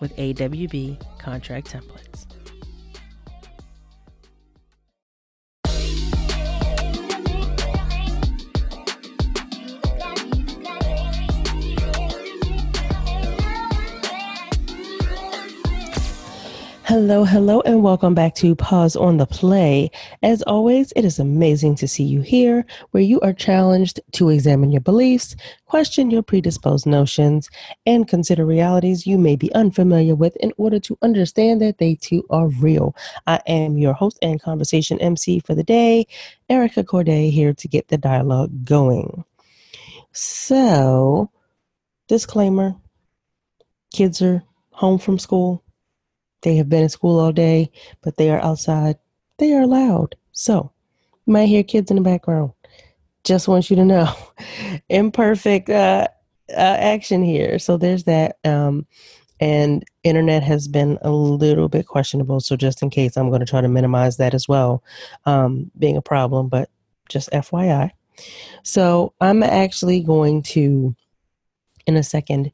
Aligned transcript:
with 0.00 0.16
AWB 0.16 1.18
contract 1.18 1.72
templates. 1.72 2.33
Hello, 16.94 17.24
hello, 17.24 17.60
and 17.62 17.82
welcome 17.82 18.14
back 18.14 18.36
to 18.36 18.54
Pause 18.54 18.94
on 18.94 19.16
the 19.16 19.26
Play. 19.26 19.90
As 20.22 20.42
always, 20.42 20.92
it 20.94 21.04
is 21.04 21.18
amazing 21.18 21.74
to 21.74 21.88
see 21.88 22.04
you 22.04 22.20
here, 22.20 22.64
where 22.92 23.02
you 23.02 23.18
are 23.22 23.32
challenged 23.32 23.98
to 24.12 24.28
examine 24.28 24.70
your 24.70 24.80
beliefs, 24.80 25.34
question 25.66 26.08
your 26.08 26.22
predisposed 26.22 26.86
notions, 26.86 27.50
and 27.84 28.06
consider 28.06 28.46
realities 28.46 29.08
you 29.08 29.18
may 29.18 29.34
be 29.34 29.52
unfamiliar 29.54 30.14
with 30.14 30.36
in 30.36 30.52
order 30.56 30.78
to 30.78 30.96
understand 31.02 31.60
that 31.60 31.78
they 31.78 31.96
too 31.96 32.24
are 32.30 32.46
real. 32.46 32.94
I 33.26 33.40
am 33.48 33.76
your 33.76 33.94
host 33.94 34.20
and 34.22 34.40
conversation 34.40 35.00
MC 35.00 35.40
for 35.40 35.56
the 35.56 35.64
day, 35.64 36.06
Erica 36.48 36.84
Corday, 36.84 37.28
here 37.28 37.54
to 37.54 37.66
get 37.66 37.88
the 37.88 37.98
dialogue 37.98 38.64
going. 38.64 39.24
So, 40.12 41.28
disclaimer 42.06 42.76
kids 43.92 44.22
are 44.22 44.44
home 44.70 45.00
from 45.00 45.18
school 45.18 45.63
they 46.44 46.56
have 46.56 46.68
been 46.68 46.84
in 46.84 46.88
school 46.88 47.18
all 47.18 47.32
day, 47.32 47.72
but 48.02 48.16
they 48.16 48.30
are 48.30 48.40
outside. 48.40 48.96
They 49.38 49.54
are 49.54 49.66
loud. 49.66 50.14
So 50.32 50.70
you 51.26 51.32
might 51.32 51.46
hear 51.46 51.64
kids 51.64 51.90
in 51.90 51.96
the 51.96 52.02
background. 52.02 52.52
Just 53.24 53.48
want 53.48 53.70
you 53.70 53.76
to 53.76 53.84
know. 53.84 54.14
Imperfect 54.88 55.70
uh, 55.70 56.06
uh, 56.50 56.76
action 56.78 57.24
here. 57.24 57.58
So 57.58 57.76
there's 57.76 58.04
that. 58.04 58.36
Um, 58.44 58.86
and 59.40 59.84
internet 60.04 60.42
has 60.42 60.68
been 60.68 60.98
a 61.02 61.10
little 61.10 61.68
bit 61.68 61.86
questionable. 61.86 62.40
So 62.40 62.56
just 62.56 62.82
in 62.82 62.90
case, 62.90 63.16
I'm 63.16 63.30
going 63.30 63.40
to 63.40 63.46
try 63.46 63.60
to 63.60 63.68
minimize 63.68 64.18
that 64.18 64.34
as 64.34 64.46
well, 64.46 64.84
um, 65.24 65.70
being 65.78 65.96
a 65.96 66.02
problem. 66.02 66.48
But 66.48 66.68
just 67.08 67.30
FYI. 67.32 67.90
So 68.62 69.14
I'm 69.20 69.42
actually 69.42 70.00
going 70.00 70.42
to, 70.42 70.94
in 71.86 71.96
a 71.96 72.02
second, 72.02 72.52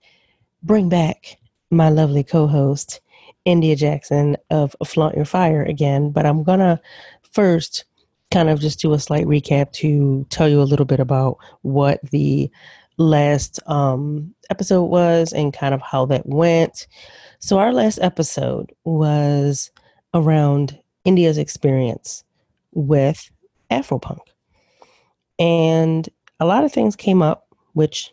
bring 0.63 0.89
back 0.89 1.39
my 1.71 1.89
lovely 1.91 2.25
co-host 2.25 3.01
India 3.45 3.77
Jackson 3.77 4.37
of 4.51 4.75
Flaunt 4.85 5.17
Your 5.17 5.25
Fire 5.25 5.63
again, 5.63 6.11
but 6.11 6.27
I'm 6.27 6.45
to 6.61 6.81
first 7.33 7.85
kind 8.31 8.49
of 8.49 8.61
just 8.61 8.81
do 8.81 8.93
a 8.93 8.99
slight 8.99 9.27
recap 9.27 9.73
to 9.73 10.27
tell 10.31 10.49
you 10.49 10.61
a 10.61 10.65
little 10.65 10.87
bit 10.87 11.01
about 11.01 11.39
what 11.63 12.01
the 12.11 12.51
last 12.97 13.59
um, 13.67 14.35
episode 14.51 14.85
was 14.85 15.33
and 15.33 15.53
kind 15.53 15.75
of 15.75 15.81
how 15.81 16.07
that 16.07 16.27
went. 16.27 16.87
So, 17.39 17.59
our 17.59 17.73
last 17.73 17.99
episode 18.03 18.73
was 18.85 19.71
around 20.15 20.79
India's 21.05 21.39
experience 21.39 22.25
with 22.73 23.31
Afropunk. 23.71 24.21
And 25.39 26.09
a 26.39 26.47
lot 26.47 26.65
of 26.65 26.73
things 26.73 26.97
came 26.97 27.23
up, 27.23 27.49
which 27.73 28.13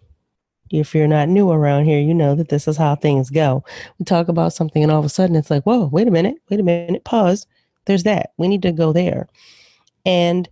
if 0.70 0.94
you're 0.94 1.08
not 1.08 1.30
new 1.30 1.52
around 1.52 1.86
here, 1.86 2.00
you 2.00 2.14
know 2.14 2.36
that 2.36 2.50
this 2.50 2.68
is 2.68 2.78
how 2.78 2.96
things 2.96 3.30
go. 3.30 3.64
We 4.00 4.06
talk 4.06 4.28
about 4.28 4.54
something 4.54 4.84
and 4.84 4.92
all 4.92 5.00
of 5.00 5.06
a 5.06 5.10
sudden 5.10 5.36
it's 5.36 5.50
like, 5.50 5.64
whoa, 5.64 5.88
wait 5.88 6.08
a 6.08 6.12
minute, 6.12 6.36
wait 6.50 6.60
a 6.60 6.64
minute, 6.64 7.04
pause. 7.04 7.46
There's 7.86 8.04
that. 8.04 8.32
We 8.38 8.48
need 8.48 8.62
to 8.64 8.72
go 8.72 8.94
there. 8.94 9.28
And 10.06 10.50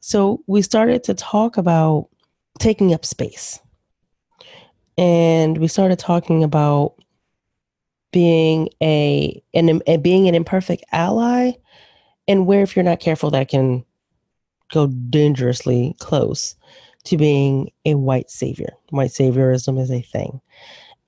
so 0.00 0.42
we 0.46 0.62
started 0.62 1.04
to 1.04 1.14
talk 1.14 1.56
about 1.56 2.08
taking 2.58 2.92
up 2.92 3.04
space. 3.04 3.60
And 4.98 5.58
we 5.58 5.68
started 5.68 5.98
talking 5.98 6.44
about 6.44 6.94
being 8.12 8.68
a 8.82 9.42
an, 9.54 9.80
a 9.86 9.96
being 9.96 10.28
an 10.28 10.34
imperfect 10.34 10.84
ally 10.92 11.52
and 12.28 12.46
where 12.46 12.62
if 12.62 12.76
you're 12.76 12.84
not 12.84 13.00
careful 13.00 13.30
that 13.30 13.48
can 13.48 13.84
go 14.70 14.86
dangerously 14.86 15.96
close 15.98 16.54
to 17.04 17.16
being 17.16 17.70
a 17.84 17.94
white 17.94 18.30
savior. 18.30 18.74
White 18.90 19.10
saviorism 19.10 19.80
is 19.80 19.90
a 19.90 20.02
thing. 20.02 20.40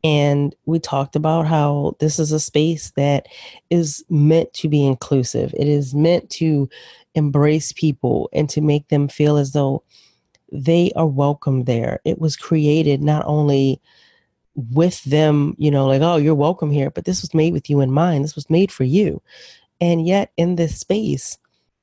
And 0.02 0.54
we 0.66 0.78
talked 0.80 1.16
about 1.16 1.46
how 1.46 1.96
this 1.98 2.18
is 2.18 2.30
a 2.30 2.38
space 2.38 2.90
that 2.96 3.26
is 3.70 4.04
meant 4.10 4.52
to 4.54 4.68
be 4.68 4.84
inclusive. 4.84 5.54
It 5.56 5.66
is 5.66 5.94
meant 5.94 6.28
to 6.30 6.68
embrace 7.14 7.72
people 7.72 8.28
and 8.32 8.50
to 8.50 8.60
make 8.60 8.88
them 8.88 9.08
feel 9.08 9.38
as 9.38 9.52
though 9.52 9.82
they 10.52 10.92
are 10.94 11.06
welcome 11.06 11.64
there. 11.64 12.00
It 12.04 12.18
was 12.18 12.36
created 12.36 13.02
not 13.02 13.24
only 13.26 13.80
with 14.54 15.02
them, 15.04 15.54
you 15.58 15.70
know, 15.70 15.86
like, 15.86 16.02
oh, 16.02 16.16
you're 16.16 16.34
welcome 16.34 16.70
here, 16.70 16.90
but 16.90 17.06
this 17.06 17.22
was 17.22 17.32
made 17.34 17.52
with 17.52 17.70
you 17.70 17.80
in 17.80 17.90
mind. 17.90 18.24
This 18.24 18.36
was 18.36 18.50
made 18.50 18.70
for 18.70 18.84
you. 18.84 19.22
And 19.80 20.06
yet, 20.06 20.32
in 20.36 20.56
this 20.56 20.78
space, 20.78 21.38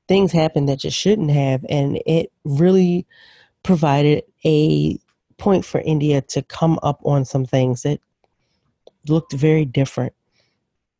things 0.08 0.32
happen 0.32 0.66
that 0.66 0.78
just 0.78 0.96
shouldn't 0.96 1.30
have. 1.30 1.66
And 1.68 2.00
it 2.06 2.32
really 2.44 3.06
provided 3.62 4.24
a 4.44 4.98
point 5.38 5.64
for 5.64 5.80
India 5.80 6.20
to 6.20 6.42
come 6.42 6.78
up 6.82 7.00
on 7.04 7.24
some 7.24 7.44
things 7.44 7.82
that 7.82 8.00
looked 9.08 9.32
very 9.32 9.64
different 9.64 10.12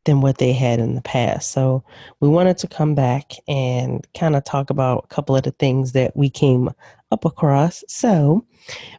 than 0.05 0.21
what 0.21 0.39
they 0.39 0.53
had 0.53 0.81
in 0.81 0.95
the 0.95 1.03
past. 1.03 1.53
So 1.53 1.85
we 2.21 2.29
wanted 2.29 2.59
to 2.59 2.67
come 2.67 2.95
back 2.95 3.33
and 3.47 4.07
kind 4.15 4.35
of 4.35 4.45
talk 4.45 4.71
about 4.71 5.05
a 5.05 5.15
couple 5.15 5.37
of 5.37 5.45
the 5.45 5.53
things 5.53 5.93
that 5.93 6.17
we 6.17 6.29
came 6.29 6.71
up 7.13 7.25
across. 7.25 7.85
So 7.87 8.45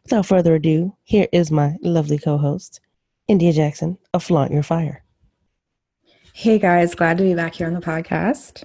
without 0.04 0.26
further 0.26 0.56
ado, 0.56 0.96
here 1.04 1.28
is 1.34 1.52
my 1.52 1.76
lovely 1.82 2.18
co 2.18 2.38
host, 2.38 2.80
India 3.28 3.52
Jackson 3.52 3.98
of 4.14 4.24
Flaunt 4.24 4.54
Your 4.54 4.64
Fire. 4.64 5.04
Hey 6.34 6.58
guys, 6.58 6.96
glad 6.96 7.18
to 7.18 7.24
be 7.24 7.36
back 7.36 7.56
here 7.56 7.68
on 7.68 7.74
the 7.74 7.82
podcast. 7.82 8.64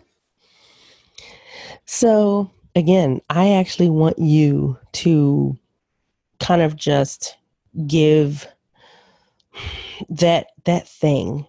So 1.85 2.51
again, 2.79 3.21
I 3.29 3.53
actually 3.53 3.91
want 3.91 4.19
you 4.19 4.79
to 4.93 5.59
kind 6.41 6.63
of 6.63 6.77
just 6.77 7.37
give 7.87 8.47
that 10.09 10.49
that 10.65 10.89
thing 10.89 11.47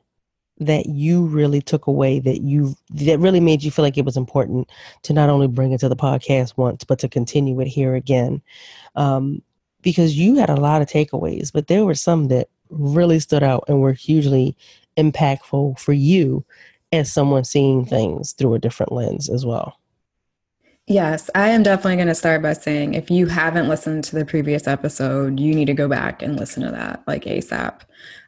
that 0.57 0.88
you 0.88 1.25
really 1.25 1.62
took 1.62 1.88
away 1.88 2.19
that 2.19 2.41
you 2.41 2.75
that 2.89 3.19
really 3.19 3.39
made 3.39 3.63
you 3.63 3.71
feel 3.71 3.83
like 3.86 3.98
it 3.98 4.06
was 4.06 4.18
important 4.18 4.69
to 5.03 5.13
not 5.13 5.30
only 5.30 5.48
bring 5.48 5.71
it 5.71 5.80
to 5.80 5.88
the 5.88 5.95
podcast 5.95 6.57
once 6.57 6.83
but 6.83 7.00
to 7.00 7.07
continue 7.07 7.59
it 7.62 7.68
here 7.68 7.95
again. 7.95 8.42
Um, 8.95 9.42
because 9.81 10.18
you 10.18 10.36
had 10.36 10.50
a 10.50 10.59
lot 10.59 10.81
of 10.81 10.89
takeaways 10.89 11.53
but 11.53 11.68
there 11.68 11.86
were 11.86 11.95
some 11.95 12.27
that 12.27 12.50
really 12.69 13.19
stood 13.19 13.44
out 13.44 13.63
and 13.68 13.80
were 13.80 13.94
hugely 13.94 14.57
impactful 14.98 15.80
for 15.80 15.94
you 15.94 16.44
as 16.92 17.12
someone 17.12 17.45
seeing 17.45 17.86
things 17.86 18.33
through 18.33 18.53
a 18.53 18.59
different 18.59 18.92
lens 18.92 19.30
as 19.30 19.45
well 19.45 19.80
Yes, 20.89 21.30
I 21.36 21.50
am 21.50 21.62
definitely 21.62 21.97
going 21.97 22.07
to 22.07 22.15
start 22.15 22.41
by 22.41 22.53
saying 22.53 22.95
if 22.95 23.12
you 23.12 23.27
haven't 23.27 23.69
listened 23.69 24.03
to 24.06 24.15
the 24.15 24.25
previous 24.25 24.68
episode, 24.68 25.39
you 25.39 25.53
need 25.53 25.68
to 25.68 25.74
go 25.75 25.88
back 25.88 26.24
and 26.24 26.36
listen 26.36 26.63
to 26.63 26.71
that 26.71 27.03
like 27.06 27.25
ASAP. 27.25 27.81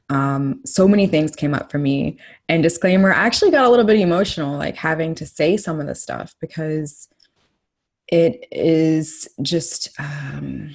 Um, 0.09 0.61
so 0.63 0.87
many 0.87 1.07
things 1.07 1.35
came 1.35 1.55
up 1.55 1.71
for 1.71 1.79
me. 1.79 2.19
And 2.49 2.61
disclaimer, 2.61 3.11
I 3.11 3.25
actually 3.25 3.49
got 3.49 3.65
a 3.65 3.69
little 3.69 3.83
bit 3.83 3.99
emotional, 3.99 4.55
like 4.55 4.75
having 4.75 5.15
to 5.15 5.25
say 5.25 5.57
some 5.57 5.79
of 5.79 5.87
the 5.87 5.95
stuff 5.95 6.35
because 6.39 7.09
it 8.09 8.45
is 8.51 9.27
just 9.41 9.89
um, 9.97 10.69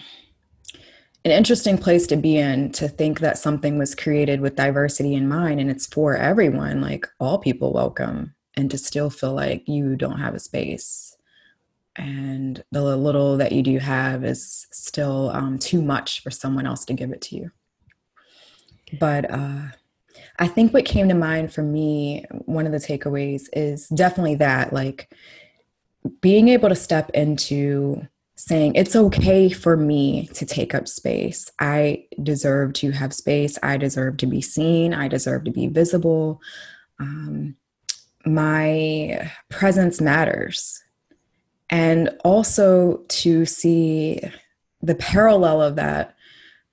an 1.25 1.31
interesting 1.31 1.79
place 1.79 2.09
to 2.09 2.17
be 2.17 2.37
in 2.37 2.73
to 2.73 2.88
think 2.88 3.21
that 3.21 3.38
something 3.38 3.79
was 3.79 3.94
created 3.94 4.41
with 4.41 4.56
diversity 4.56 5.15
in 5.15 5.29
mind 5.29 5.61
and 5.61 5.71
it's 5.71 5.87
for 5.87 6.17
everyone, 6.17 6.81
like 6.81 7.06
all 7.21 7.38
people 7.38 7.73
welcome 7.73 8.35
and 8.56 8.73
to 8.73 8.79
still 8.79 9.09
feel 9.09 9.35
like 9.35 9.69
you 9.69 9.94
don't 9.94 10.19
have 10.19 10.35
a 10.35 10.41
space 10.41 11.16
and 11.97 12.63
the 12.73 12.97
little 12.97 13.37
that 13.37 13.53
you 13.53 13.63
do 13.63 13.79
have 13.79 14.25
is 14.25 14.67
still 14.73 15.31
um, 15.31 15.59
too 15.59 15.81
much 15.81 16.23
for 16.23 16.31
someone 16.31 16.67
else 16.67 16.85
to 16.85 16.95
give 16.95 17.11
it 17.11 17.21
to 17.21 17.37
you 17.37 17.51
but 19.01 19.31
uh, 19.31 19.63
i 20.39 20.47
think 20.47 20.73
what 20.73 20.85
came 20.85 21.09
to 21.09 21.15
mind 21.15 21.53
for 21.53 21.63
me 21.63 22.25
one 22.31 22.67
of 22.67 22.73
the 22.73 22.79
takeaways 22.79 23.45
is 23.53 23.89
definitely 23.89 24.35
that 24.35 24.73
like 24.73 25.13
being 26.21 26.49
able 26.49 26.69
to 26.69 26.75
step 26.75 27.11
into 27.15 28.07
saying 28.37 28.75
it's 28.75 28.95
okay 28.95 29.49
for 29.49 29.77
me 29.77 30.27
to 30.35 30.45
take 30.45 30.75
up 30.75 30.87
space. 30.87 31.51
I 31.59 32.05
deserve 32.23 32.75
to 32.75 32.91
have 32.93 33.15
space. 33.15 33.59
I 33.63 33.79
deserve 33.79 34.19
to 34.19 34.27
be 34.27 34.43
seen. 34.43 34.93
I 34.93 35.09
deserve 35.09 35.45
to 35.45 35.51
be 35.51 35.67
visible. 35.69 36.41
Um, 37.01 37.57
my 38.27 39.31
presence 39.49 40.01
matters. 40.01 40.83
And 41.71 42.11
also 42.25 42.99
to 43.09 43.45
see 43.45 44.21
the 44.83 44.95
parallel 44.95 45.63
of 45.63 45.77
that, 45.77 46.15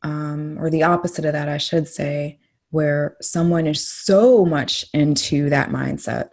um, 0.03 0.57
or 0.59 0.69
the 0.69 0.83
opposite 0.83 1.25
of 1.25 1.33
that, 1.33 1.49
I 1.49 1.57
should 1.57 1.87
say, 1.87 2.39
where 2.69 3.15
someone 3.21 3.67
is 3.67 3.87
so 3.87 4.45
much 4.45 4.85
into 4.93 5.49
that 5.49 5.69
mindset 5.69 6.29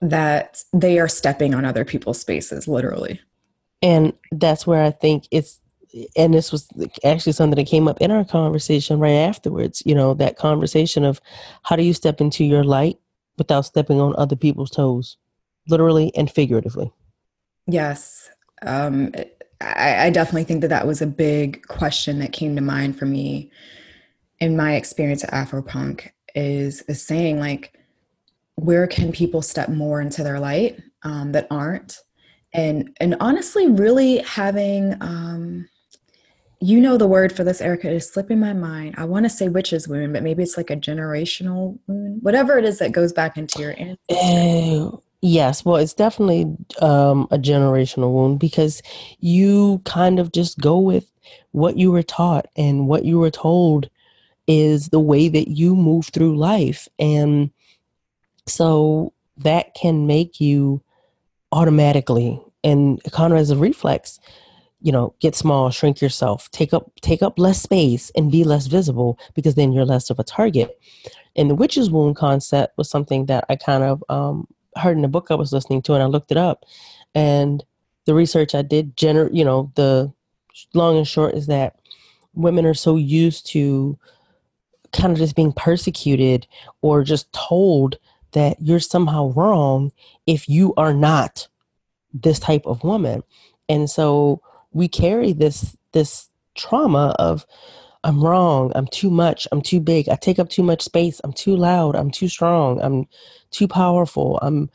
that 0.00 0.62
they 0.72 0.98
are 0.98 1.08
stepping 1.08 1.54
on 1.54 1.64
other 1.64 1.84
people's 1.84 2.20
spaces, 2.20 2.68
literally. 2.68 3.20
And 3.82 4.12
that's 4.32 4.66
where 4.66 4.82
I 4.82 4.90
think 4.90 5.26
it's 5.30 5.60
and 6.16 6.34
this 6.34 6.50
was 6.50 6.68
actually 7.04 7.32
something 7.32 7.56
that 7.56 7.70
came 7.70 7.86
up 7.86 8.00
in 8.00 8.10
our 8.10 8.24
conversation 8.24 8.98
right 8.98 9.10
afterwards 9.10 9.82
you 9.86 9.94
know 9.94 10.14
that 10.14 10.36
conversation 10.36 11.04
of 11.04 11.20
how 11.62 11.76
do 11.76 11.82
you 11.82 11.94
step 11.94 12.20
into 12.20 12.44
your 12.44 12.64
light 12.64 12.96
without 13.38 13.64
stepping 13.64 14.00
on 14.00 14.14
other 14.16 14.36
people's 14.36 14.70
toes 14.70 15.16
literally 15.68 16.12
and 16.16 16.30
figuratively 16.30 16.92
yes. 17.66 18.30
Um, 18.62 19.12
I, 19.60 20.06
I 20.06 20.10
definitely 20.10 20.44
think 20.44 20.60
that 20.62 20.68
that 20.68 20.86
was 20.86 21.02
a 21.02 21.06
big 21.06 21.66
question 21.66 22.18
that 22.18 22.32
came 22.32 22.54
to 22.56 22.62
mind 22.62 22.98
for 22.98 23.06
me 23.06 23.50
in 24.40 24.56
my 24.56 24.74
experience 24.74 25.24
at 25.24 25.30
afropunk 25.30 26.10
is 26.34 26.82
is 26.82 27.02
saying 27.02 27.38
like 27.38 27.72
where 28.56 28.86
can 28.86 29.12
people 29.12 29.42
step 29.42 29.68
more 29.68 30.00
into 30.00 30.22
their 30.22 30.38
light 30.38 30.80
um, 31.02 31.32
that 31.32 31.46
aren't? 31.50 31.98
And 32.52 32.96
and 33.00 33.16
honestly 33.20 33.68
really 33.68 34.18
having 34.18 34.96
um 35.00 35.68
you 36.60 36.80
know 36.80 36.96
the 36.96 37.06
word 37.06 37.32
for 37.32 37.44
this 37.44 37.60
erica 37.60 37.90
is 37.90 38.08
slipping 38.08 38.38
my 38.38 38.52
mind. 38.52 38.94
I 38.96 39.04
want 39.04 39.24
to 39.24 39.30
say 39.30 39.48
witch's 39.48 39.88
wound 39.88 40.12
but 40.12 40.22
maybe 40.22 40.42
it's 40.42 40.56
like 40.56 40.70
a 40.70 40.76
generational 40.76 41.78
wound 41.86 42.22
whatever 42.22 42.58
it 42.58 42.64
is 42.64 42.78
that 42.78 42.92
goes 42.92 43.12
back 43.12 43.36
into 43.36 43.60
your 43.60 43.74
ancestry. 43.78 44.06
Uh, 44.10 44.96
yes 45.24 45.64
well 45.64 45.76
it's 45.76 45.94
definitely 45.94 46.42
um, 46.80 47.26
a 47.30 47.38
generational 47.38 48.12
wound 48.12 48.38
because 48.38 48.82
you 49.20 49.80
kind 49.84 50.20
of 50.20 50.32
just 50.32 50.58
go 50.58 50.78
with 50.78 51.10
what 51.52 51.76
you 51.78 51.90
were 51.90 52.02
taught 52.02 52.46
and 52.56 52.88
what 52.88 53.04
you 53.04 53.18
were 53.18 53.30
told 53.30 53.88
is 54.46 54.88
the 54.88 55.00
way 55.00 55.28
that 55.28 55.48
you 55.48 55.74
move 55.74 56.06
through 56.06 56.36
life. 56.36 56.88
And 56.98 57.50
so 58.46 59.12
that 59.38 59.74
can 59.74 60.06
make 60.06 60.40
you 60.40 60.82
automatically 61.52 62.40
and 62.62 63.02
kind 63.12 63.32
of 63.32 63.38
as 63.38 63.50
a 63.50 63.56
reflex 63.56 64.18
you 64.80 64.90
know 64.90 65.14
get 65.20 65.36
small 65.36 65.70
shrink 65.70 66.00
yourself 66.00 66.50
take 66.50 66.74
up 66.74 66.90
take 67.00 67.22
up 67.22 67.38
less 67.38 67.62
space 67.62 68.10
and 68.16 68.32
be 68.32 68.42
less 68.42 68.66
visible 68.66 69.18
because 69.34 69.54
then 69.54 69.72
you're 69.72 69.84
less 69.84 70.10
of 70.10 70.18
a 70.18 70.24
target. 70.24 70.78
And 71.36 71.48
the 71.48 71.54
witch's 71.54 71.90
wound 71.90 72.16
concept 72.16 72.76
was 72.76 72.90
something 72.90 73.26
that 73.26 73.44
i 73.48 73.56
kind 73.56 73.84
of 73.84 74.02
um, 74.08 74.46
heard 74.76 74.96
in 74.96 75.04
a 75.04 75.08
book 75.08 75.28
i 75.30 75.34
was 75.34 75.52
listening 75.52 75.82
to 75.82 75.94
and 75.94 76.02
i 76.02 76.06
looked 76.06 76.30
it 76.30 76.36
up 76.36 76.64
and 77.14 77.64
the 78.06 78.14
research 78.14 78.54
i 78.54 78.62
did 78.62 78.96
gener- 78.96 79.32
you 79.32 79.44
know 79.44 79.70
the 79.74 80.12
long 80.74 80.96
and 80.96 81.08
short 81.08 81.34
is 81.34 81.46
that 81.46 81.76
women 82.34 82.66
are 82.66 82.74
so 82.74 82.96
used 82.96 83.46
to 83.46 83.98
kind 84.92 85.12
of 85.12 85.18
just 85.18 85.36
being 85.36 85.52
persecuted 85.52 86.46
or 86.82 87.02
just 87.02 87.32
told 87.32 87.98
that 88.32 88.56
you're 88.60 88.80
somehow 88.80 89.32
wrong 89.32 89.92
if 90.26 90.48
you 90.48 90.74
are 90.76 90.94
not 90.94 91.48
this 92.12 92.38
type 92.38 92.64
of 92.66 92.84
woman. 92.84 93.22
And 93.68 93.90
so 93.90 94.40
we 94.72 94.88
carry 94.88 95.32
this 95.32 95.76
this 95.92 96.28
trauma 96.54 97.14
of 97.18 97.44
i'm 98.04 98.22
wrong 98.22 98.70
i'm 98.74 98.86
too 98.86 99.10
much 99.10 99.48
i'm 99.50 99.60
too 99.60 99.80
big 99.80 100.08
i 100.08 100.14
take 100.14 100.38
up 100.38 100.48
too 100.48 100.62
much 100.62 100.82
space 100.82 101.20
i'm 101.24 101.32
too 101.32 101.56
loud 101.56 101.96
i'm 101.96 102.10
too 102.10 102.28
strong 102.28 102.80
i'm 102.80 103.06
too 103.50 103.66
powerful 103.66 104.38
i'm 104.42 104.70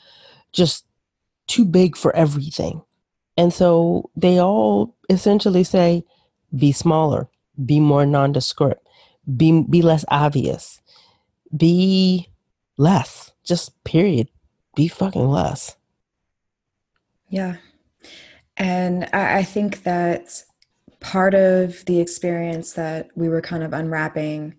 just 0.51 0.85
too 1.47 1.63
big 1.63 1.95
for 1.95 2.15
everything 2.15 2.81
and 3.37 3.53
so 3.53 4.09
they 4.15 4.39
all 4.39 4.95
essentially 5.09 5.63
say 5.63 6.03
be 6.57 6.71
smaller 6.71 7.29
be 7.65 7.79
more 7.79 8.05
nondescript 8.05 8.87
be 9.37 9.63
be 9.63 9.81
less 9.81 10.03
obvious 10.09 10.81
be 11.55 12.27
less 12.77 13.31
just 13.43 13.83
period 13.83 14.27
be 14.75 14.87
fucking 14.87 15.27
less 15.29 15.77
yeah. 17.29 17.57
And 18.57 19.07
I, 19.13 19.39
I 19.39 19.43
think 19.43 19.83
that 19.83 20.43
part 20.99 21.33
of 21.33 21.83
the 21.85 21.99
experience 21.99 22.73
that 22.73 23.09
we 23.15 23.29
were 23.29 23.41
kind 23.41 23.63
of 23.63 23.73
unwrapping 23.73 24.55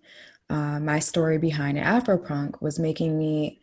uh, 0.48 0.80
my 0.80 0.98
story 0.98 1.38
behind 1.38 1.78
Afropunk 1.78 2.60
was 2.60 2.78
making 2.78 3.18
me 3.18 3.60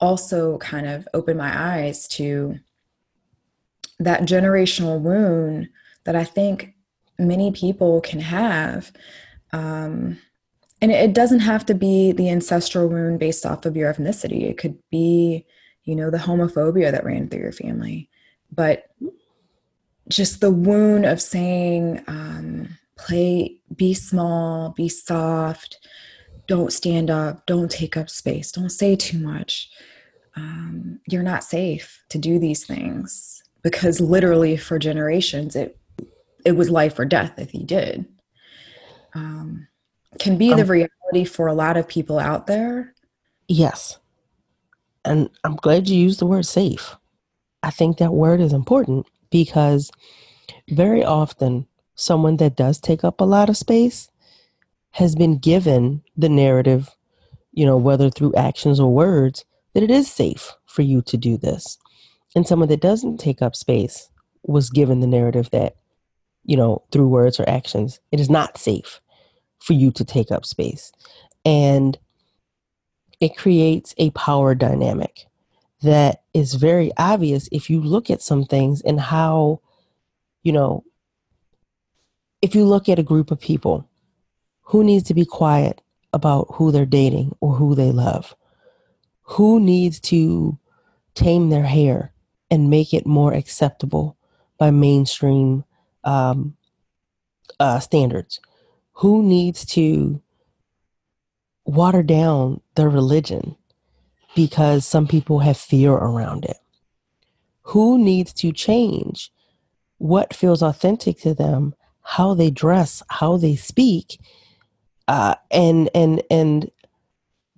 also 0.00 0.58
kind 0.58 0.86
of 0.86 1.08
open 1.14 1.36
my 1.36 1.78
eyes 1.78 2.06
to 2.08 2.58
that 3.98 4.22
generational 4.22 5.00
wound 5.00 5.70
that 6.04 6.14
I 6.14 6.24
think 6.24 6.74
many 7.18 7.50
people 7.52 8.02
can 8.02 8.20
have. 8.20 8.92
Um, 9.52 10.18
and 10.82 10.92
it 10.92 11.14
doesn't 11.14 11.40
have 11.40 11.64
to 11.66 11.74
be 11.74 12.12
the 12.12 12.28
ancestral 12.28 12.88
wound 12.88 13.18
based 13.18 13.46
off 13.46 13.64
of 13.64 13.74
your 13.74 13.92
ethnicity. 13.92 14.42
It 14.42 14.58
could 14.58 14.76
be, 14.90 15.46
you 15.84 15.96
know, 15.96 16.10
the 16.10 16.18
homophobia 16.18 16.90
that 16.90 17.04
ran 17.04 17.28
through 17.28 17.40
your 17.40 17.52
family 17.52 18.10
but 18.52 18.86
just 20.08 20.40
the 20.40 20.50
wound 20.50 21.04
of 21.04 21.20
saying 21.20 22.02
um, 22.06 22.68
play 22.96 23.56
be 23.74 23.94
small 23.94 24.70
be 24.70 24.88
soft 24.88 25.78
don't 26.46 26.72
stand 26.72 27.10
up 27.10 27.44
don't 27.46 27.70
take 27.70 27.96
up 27.96 28.08
space 28.08 28.52
don't 28.52 28.70
say 28.70 28.96
too 28.96 29.18
much. 29.18 29.70
Um, 30.36 31.00
you're 31.08 31.22
not 31.22 31.44
safe 31.44 32.04
to 32.10 32.18
do 32.18 32.38
these 32.38 32.66
things. 32.66 33.42
Because 33.62 34.00
literally 34.00 34.56
for 34.56 34.78
generations 34.78 35.56
it 35.56 35.78
it 36.44 36.52
was 36.52 36.70
life 36.70 36.98
or 36.98 37.04
death 37.04 37.38
if 37.38 37.52
you 37.54 37.64
did. 37.64 38.06
Um, 39.14 39.66
can 40.20 40.38
be 40.38 40.54
the 40.54 40.62
um, 40.62 40.70
reality 40.70 41.24
for 41.24 41.48
a 41.48 41.54
lot 41.54 41.76
of 41.76 41.88
people 41.88 42.18
out 42.18 42.46
there. 42.46 42.94
Yes. 43.48 43.98
And 45.04 45.30
i'm 45.44 45.56
glad 45.56 45.88
you 45.88 45.98
used 45.98 46.20
the 46.20 46.26
word 46.26 46.46
safe. 46.46 46.96
I 47.62 47.70
think 47.70 47.98
that 47.98 48.12
word 48.12 48.40
is 48.40 48.52
important 48.52 49.06
because 49.30 49.90
very 50.68 51.04
often 51.04 51.66
someone 51.94 52.36
that 52.36 52.56
does 52.56 52.78
take 52.78 53.04
up 53.04 53.20
a 53.20 53.24
lot 53.24 53.48
of 53.48 53.56
space 53.56 54.10
has 54.92 55.14
been 55.14 55.38
given 55.38 56.02
the 56.16 56.28
narrative, 56.28 56.94
you 57.52 57.66
know, 57.66 57.76
whether 57.76 58.10
through 58.10 58.34
actions 58.34 58.80
or 58.80 58.92
words, 58.92 59.44
that 59.74 59.82
it 59.82 59.90
is 59.90 60.10
safe 60.10 60.52
for 60.66 60.82
you 60.82 61.02
to 61.02 61.16
do 61.16 61.36
this. 61.36 61.78
And 62.34 62.46
someone 62.46 62.68
that 62.68 62.80
doesn't 62.80 63.18
take 63.18 63.42
up 63.42 63.54
space 63.54 64.10
was 64.42 64.70
given 64.70 65.00
the 65.00 65.06
narrative 65.06 65.50
that, 65.50 65.76
you 66.44 66.56
know, 66.56 66.82
through 66.92 67.08
words 67.08 67.40
or 67.40 67.48
actions, 67.48 68.00
it 68.12 68.20
is 68.20 68.30
not 68.30 68.58
safe 68.58 69.00
for 69.58 69.72
you 69.72 69.90
to 69.92 70.04
take 70.04 70.30
up 70.30 70.44
space. 70.44 70.92
And 71.44 71.98
it 73.20 73.36
creates 73.36 73.94
a 73.98 74.10
power 74.10 74.54
dynamic 74.54 75.26
that 75.82 76.22
is 76.36 76.52
very 76.52 76.92
obvious 76.98 77.48
if 77.50 77.70
you 77.70 77.80
look 77.80 78.10
at 78.10 78.20
some 78.20 78.44
things 78.44 78.82
and 78.82 79.00
how, 79.00 79.60
you 80.42 80.52
know, 80.52 80.84
if 82.42 82.54
you 82.54 82.66
look 82.66 82.90
at 82.90 82.98
a 82.98 83.02
group 83.02 83.30
of 83.30 83.40
people, 83.40 83.88
who 84.60 84.84
needs 84.84 85.04
to 85.04 85.14
be 85.14 85.24
quiet 85.24 85.80
about 86.12 86.48
who 86.52 86.70
they're 86.70 86.84
dating 86.84 87.34
or 87.40 87.54
who 87.54 87.74
they 87.74 87.90
love? 87.90 88.36
Who 89.22 89.60
needs 89.60 89.98
to 90.00 90.58
tame 91.14 91.48
their 91.48 91.64
hair 91.64 92.12
and 92.50 92.68
make 92.68 92.92
it 92.92 93.06
more 93.06 93.32
acceptable 93.32 94.18
by 94.58 94.70
mainstream 94.70 95.64
um, 96.04 96.54
uh, 97.58 97.80
standards? 97.80 98.40
Who 98.92 99.22
needs 99.22 99.64
to 99.66 100.20
water 101.64 102.02
down 102.02 102.60
their 102.74 102.90
religion 102.90 103.56
because 104.36 104.86
some 104.86 105.08
people 105.08 105.40
have 105.40 105.56
fear 105.56 105.92
around 105.92 106.44
it. 106.44 106.58
Who 107.62 107.98
needs 107.98 108.32
to 108.34 108.52
change 108.52 109.32
what 109.98 110.34
feels 110.34 110.62
authentic 110.62 111.18
to 111.20 111.34
them, 111.34 111.74
how 112.02 112.34
they 112.34 112.50
dress, 112.50 113.02
how 113.08 113.38
they 113.38 113.56
speak, 113.56 114.20
uh, 115.08 115.34
and 115.50 115.90
and 115.94 116.22
and 116.30 116.70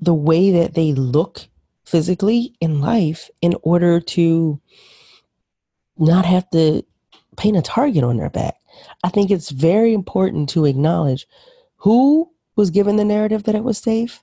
the 0.00 0.14
way 0.14 0.52
that 0.52 0.74
they 0.74 0.92
look 0.92 1.48
physically 1.84 2.54
in 2.60 2.80
life 2.80 3.28
in 3.42 3.56
order 3.62 4.00
to 4.00 4.60
not 5.98 6.24
have 6.24 6.48
to 6.50 6.82
paint 7.36 7.56
a 7.56 7.62
target 7.62 8.04
on 8.04 8.16
their 8.16 8.30
back. 8.30 8.54
I 9.02 9.08
think 9.08 9.30
it's 9.30 9.50
very 9.50 9.92
important 9.92 10.48
to 10.50 10.64
acknowledge 10.64 11.26
who 11.76 12.30
was 12.54 12.70
given 12.70 12.96
the 12.96 13.04
narrative 13.04 13.44
that 13.44 13.56
it 13.56 13.64
was 13.64 13.78
safe 13.78 14.22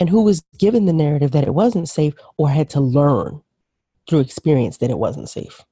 and 0.00 0.08
who 0.08 0.22
was 0.22 0.42
given 0.58 0.86
the 0.86 0.92
narrative 0.92 1.32
that 1.32 1.44
it 1.44 1.54
wasn't 1.54 1.88
safe 1.88 2.14
or 2.36 2.48
had 2.48 2.70
to 2.70 2.80
learn 2.80 3.42
through 4.08 4.20
experience 4.20 4.78
that 4.78 4.90
it 4.90 4.98
wasn't 4.98 5.28
safe. 5.28 5.64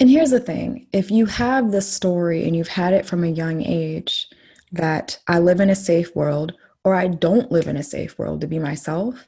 And 0.00 0.10
here's 0.10 0.30
the 0.30 0.40
thing 0.40 0.86
if 0.92 1.10
you 1.10 1.26
have 1.26 1.70
this 1.70 1.90
story 1.90 2.44
and 2.44 2.56
you've 2.56 2.68
had 2.68 2.92
it 2.92 3.06
from 3.06 3.22
a 3.22 3.28
young 3.28 3.62
age 3.62 4.28
that 4.72 5.18
I 5.28 5.38
live 5.38 5.60
in 5.60 5.70
a 5.70 5.76
safe 5.76 6.14
world 6.16 6.52
or 6.82 6.94
I 6.94 7.06
don't 7.06 7.52
live 7.52 7.68
in 7.68 7.76
a 7.76 7.82
safe 7.82 8.18
world 8.18 8.40
to 8.40 8.46
be 8.46 8.58
myself, 8.58 9.26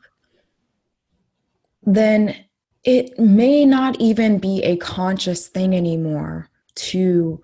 then 1.84 2.36
it 2.84 3.18
may 3.18 3.64
not 3.64 4.00
even 4.00 4.38
be 4.38 4.62
a 4.62 4.76
conscious 4.76 5.48
thing 5.48 5.74
anymore 5.74 6.50
to 6.74 7.40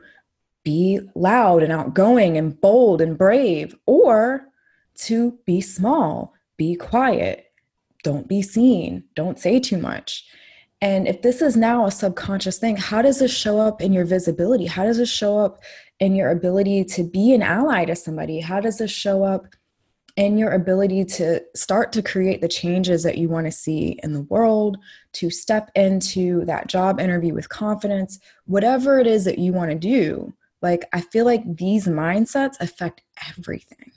be 0.64 1.00
loud 1.14 1.62
and 1.62 1.72
outgoing 1.72 2.36
and 2.36 2.60
bold 2.60 3.00
and 3.00 3.18
brave, 3.18 3.74
or 3.86 4.46
to 5.06 5.38
be 5.46 5.60
small, 5.60 6.34
be 6.56 6.74
quiet, 6.74 7.46
don't 8.02 8.28
be 8.28 8.42
seen, 8.42 9.04
don't 9.14 9.38
say 9.38 9.60
too 9.60 9.78
much. 9.78 10.24
And 10.80 11.06
if 11.06 11.22
this 11.22 11.40
is 11.40 11.56
now 11.56 11.86
a 11.86 11.92
subconscious 11.92 12.58
thing, 12.58 12.76
how 12.76 13.02
does 13.02 13.20
this 13.20 13.32
show 13.32 13.60
up 13.60 13.80
in 13.80 13.92
your 13.92 14.04
visibility? 14.04 14.66
How 14.66 14.84
does 14.84 14.96
this 14.96 15.12
show 15.12 15.38
up 15.38 15.62
in 16.00 16.16
your 16.16 16.30
ability 16.30 16.84
to 16.86 17.04
be 17.04 17.32
an 17.32 17.42
ally 17.42 17.84
to 17.84 17.94
somebody? 17.94 18.40
How 18.40 18.60
does 18.60 18.78
this 18.78 18.90
show 18.90 19.22
up 19.22 19.46
in 20.16 20.36
your 20.36 20.50
ability 20.50 21.04
to 21.04 21.40
start 21.54 21.92
to 21.92 22.02
create 22.02 22.40
the 22.40 22.48
changes 22.48 23.04
that 23.04 23.16
you 23.16 23.28
want 23.28 23.46
to 23.46 23.52
see 23.52 23.98
in 24.02 24.12
the 24.12 24.22
world, 24.22 24.76
to 25.12 25.30
step 25.30 25.70
into 25.76 26.44
that 26.46 26.66
job 26.66 27.00
interview 27.00 27.32
with 27.32 27.48
confidence, 27.48 28.18
whatever 28.46 28.98
it 28.98 29.06
is 29.06 29.24
that 29.24 29.38
you 29.38 29.52
want 29.52 29.70
to 29.70 29.78
do? 29.78 30.34
Like, 30.60 30.84
I 30.92 31.00
feel 31.00 31.24
like 31.24 31.56
these 31.56 31.86
mindsets 31.86 32.60
affect 32.60 33.02
everything. 33.28 33.92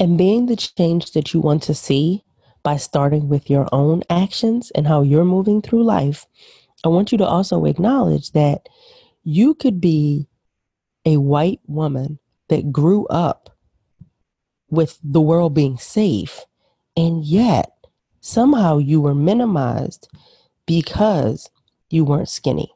And 0.00 0.16
being 0.16 0.46
the 0.46 0.56
change 0.56 1.12
that 1.12 1.34
you 1.34 1.40
want 1.40 1.62
to 1.64 1.74
see 1.74 2.24
by 2.62 2.78
starting 2.78 3.28
with 3.28 3.50
your 3.50 3.68
own 3.70 4.02
actions 4.08 4.70
and 4.74 4.86
how 4.86 5.02
you're 5.02 5.26
moving 5.26 5.60
through 5.60 5.84
life, 5.84 6.26
I 6.82 6.88
want 6.88 7.12
you 7.12 7.18
to 7.18 7.26
also 7.26 7.66
acknowledge 7.66 8.32
that 8.32 8.66
you 9.22 9.54
could 9.54 9.78
be 9.78 10.26
a 11.04 11.18
white 11.18 11.60
woman 11.66 12.18
that 12.48 12.72
grew 12.72 13.06
up 13.08 13.54
with 14.70 14.98
the 15.04 15.20
world 15.20 15.52
being 15.52 15.76
safe, 15.76 16.40
and 16.96 17.22
yet 17.24 17.70
somehow 18.20 18.78
you 18.78 19.02
were 19.02 19.14
minimized 19.14 20.08
because 20.66 21.50
you 21.90 22.04
weren't 22.04 22.28
skinny 22.28 22.72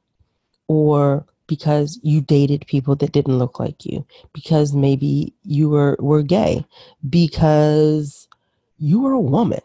or 0.69 1.25
because 1.47 1.99
you 2.03 2.21
dated 2.21 2.67
people 2.67 2.97
that 2.97 3.13
didn't 3.13 3.39
look 3.39 3.59
like 3.59 3.85
you 3.85 4.07
because 4.33 4.73
maybe 4.73 5.35
you 5.43 5.69
were 5.69 5.97
were 6.01 6.23
gay 6.23 6.65
because 7.09 8.29
you 8.79 9.01
were 9.01 9.13
a 9.13 9.21
woman. 9.21 9.61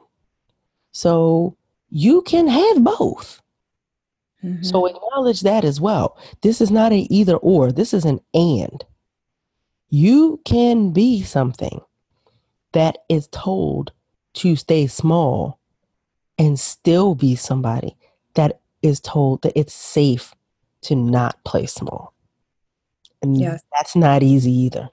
So 0.91 1.57
you 1.89 2.21
can 2.24 2.48
have 2.48 2.83
both. 2.83 3.41
Mm-hmm. 4.43 4.63
so 4.63 4.86
acknowledge 4.86 5.41
that 5.41 5.65
as 5.65 5.81
well. 5.81 6.17
This 6.43 6.62
is 6.62 6.71
not 6.71 6.93
an 6.93 7.12
either 7.12 7.36
or. 7.36 7.74
This 7.74 7.93
is 7.93 8.05
an 8.05 8.21
and. 8.33 8.86
You 9.89 10.39
can 10.45 10.91
be 10.91 11.24
something 11.24 11.81
that 12.71 13.00
is 13.09 13.27
told 13.33 13.91
to 14.36 14.55
stay 14.55 14.88
small 14.88 15.59
and 16.38 16.57
still 16.57 17.15
be 17.15 17.36
somebody 17.36 17.98
that 18.36 18.62
is 18.81 19.01
told 19.01 19.41
that 19.41 19.59
it's 19.59 19.74
safe 19.74 20.33
to 20.81 20.95
not 20.95 21.43
play 21.43 21.65
small. 21.65 22.13
And 23.21 23.38
yes. 23.38 23.62
that's 23.75 23.95
not 23.95 24.24
easy 24.24 24.51
either. 24.51 24.89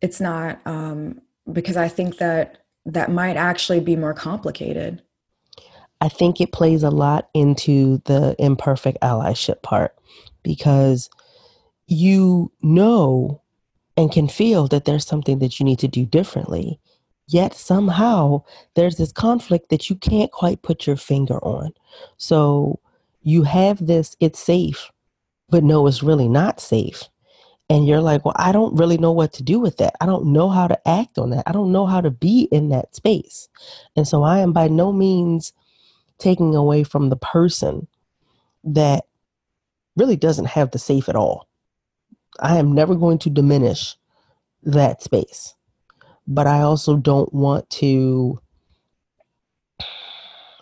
It's 0.00 0.20
not 0.20 0.60
um, 0.64 1.20
because 1.52 1.76
I 1.76 1.88
think 1.88 2.18
that 2.18 2.58
that 2.86 3.10
might 3.10 3.36
actually 3.36 3.80
be 3.80 3.96
more 3.96 4.14
complicated. 4.14 5.02
I 6.00 6.08
think 6.08 6.40
it 6.40 6.52
plays 6.52 6.82
a 6.82 6.90
lot 6.90 7.28
into 7.34 8.00
the 8.04 8.36
imperfect 8.38 8.98
allyship 9.02 9.62
part 9.62 9.94
because 10.42 11.10
you 11.86 12.52
know 12.62 13.42
and 13.96 14.12
can 14.12 14.28
feel 14.28 14.68
that 14.68 14.84
there's 14.84 15.06
something 15.06 15.40
that 15.40 15.58
you 15.58 15.64
need 15.64 15.80
to 15.80 15.88
do 15.88 16.06
differently. 16.06 16.78
Yet 17.26 17.52
somehow 17.52 18.44
there's 18.74 18.96
this 18.96 19.12
conflict 19.12 19.70
that 19.70 19.90
you 19.90 19.96
can't 19.96 20.30
quite 20.30 20.62
put 20.62 20.86
your 20.86 20.96
finger 20.96 21.38
on. 21.44 21.72
So 22.16 22.78
you 23.28 23.42
have 23.42 23.86
this, 23.86 24.16
it's 24.20 24.38
safe, 24.38 24.90
but 25.50 25.62
no, 25.62 25.86
it's 25.86 26.02
really 26.02 26.28
not 26.28 26.60
safe. 26.60 27.04
And 27.68 27.86
you're 27.86 28.00
like, 28.00 28.24
well, 28.24 28.34
I 28.38 28.52
don't 28.52 28.74
really 28.78 28.96
know 28.96 29.12
what 29.12 29.34
to 29.34 29.42
do 29.42 29.60
with 29.60 29.76
that. 29.76 29.94
I 30.00 30.06
don't 30.06 30.32
know 30.32 30.48
how 30.48 30.66
to 30.66 30.88
act 30.88 31.18
on 31.18 31.28
that. 31.30 31.42
I 31.46 31.52
don't 31.52 31.70
know 31.70 31.84
how 31.84 32.00
to 32.00 32.10
be 32.10 32.48
in 32.50 32.70
that 32.70 32.96
space. 32.96 33.50
And 33.94 34.08
so 34.08 34.22
I 34.22 34.38
am 34.38 34.54
by 34.54 34.68
no 34.68 34.94
means 34.94 35.52
taking 36.16 36.54
away 36.54 36.84
from 36.84 37.10
the 37.10 37.16
person 37.16 37.86
that 38.64 39.04
really 39.94 40.16
doesn't 40.16 40.46
have 40.46 40.70
the 40.70 40.78
safe 40.78 41.06
at 41.06 41.16
all. 41.16 41.46
I 42.40 42.56
am 42.56 42.72
never 42.72 42.94
going 42.94 43.18
to 43.18 43.30
diminish 43.30 43.94
that 44.62 45.02
space. 45.02 45.54
But 46.26 46.46
I 46.46 46.62
also 46.62 46.96
don't 46.96 47.30
want 47.34 47.68
to 47.70 48.40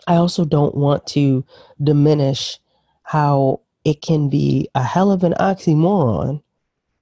I 0.07 0.15
also 0.15 0.45
don't 0.45 0.75
want 0.75 1.05
to 1.07 1.45
diminish 1.83 2.59
how 3.03 3.61
it 3.83 4.01
can 4.01 4.29
be 4.29 4.69
a 4.73 4.81
hell 4.81 5.11
of 5.11 5.23
an 5.23 5.33
oxymoron 5.33 6.41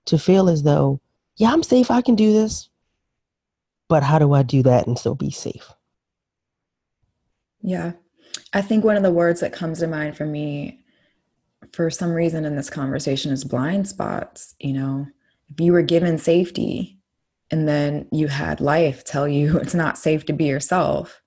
to 0.06 0.20
feel 0.20 0.50
as 0.50 0.64
though, 0.64 1.00
yeah, 1.38 1.52
I'm 1.52 1.64
safe, 1.64 1.90
I 1.90 2.02
can 2.02 2.16
do 2.16 2.34
this. 2.34 2.70
But 3.88 4.04
how 4.04 4.18
do 4.18 4.34
I 4.34 4.42
do 4.44 4.64
that 4.64 4.88
and 4.88 4.98
still 4.98 5.16
be 5.16 5.30
safe? 5.30 5.72
Yeah. 7.62 7.94
I 8.54 8.62
think 8.62 8.84
one 8.84 8.98
of 8.98 9.04
the 9.04 9.12
words 9.12 9.42
that 9.42 9.54
comes 9.54 9.80
to 9.80 9.88
mind 9.88 10.18
for 10.18 10.26
me 10.26 10.80
for 11.74 11.90
some 11.90 12.12
reason 12.12 12.46
in 12.46 12.56
this 12.56 12.70
conversation 12.70 13.32
is 13.32 13.44
blind 13.44 13.88
spots. 13.88 14.56
You 14.60 14.74
know, 14.74 15.08
if 15.52 15.60
you 15.60 15.74
were 15.74 15.82
given 15.82 16.18
safety 16.18 16.98
and 17.52 17.68
then 17.68 18.08
you 18.12 18.28
had 18.28 18.62
life 18.62 19.04
tell 19.04 19.28
you 19.28 19.58
it's 19.60 19.76
not 19.76 19.98
safe 19.98 20.26
to 20.26 20.34
be 20.34 20.46
yourself, 20.46 21.22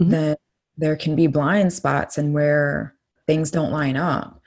mm-hmm. 0.00 0.10
then 0.10 0.36
there 0.78 0.96
can 0.96 1.14
be 1.16 1.26
blind 1.26 1.72
spots 1.72 2.16
and 2.16 2.32
where 2.32 2.94
things 3.26 3.50
don't 3.50 3.72
line 3.72 3.96
up. 3.96 4.40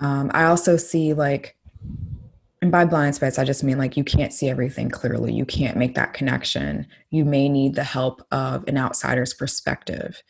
Um, 0.00 0.30
I 0.34 0.44
also 0.44 0.76
see 0.76 1.14
like, 1.14 1.56
and 2.60 2.72
by 2.72 2.84
blind 2.84 3.14
spots, 3.14 3.38
I 3.38 3.44
just 3.44 3.64
mean 3.64 3.78
like 3.78 3.96
you 3.96 4.04
can't 4.04 4.32
see 4.32 4.48
everything 4.48 4.90
clearly. 4.90 5.32
You 5.32 5.46
can't 5.46 5.76
make 5.76 5.94
that 5.94 6.12
connection. 6.12 6.86
You 7.10 7.24
may 7.24 7.48
need 7.48 7.74
the 7.74 7.84
help 7.84 8.26
of 8.32 8.66
an 8.66 8.76
outsider's 8.76 9.32
perspective 9.32 10.22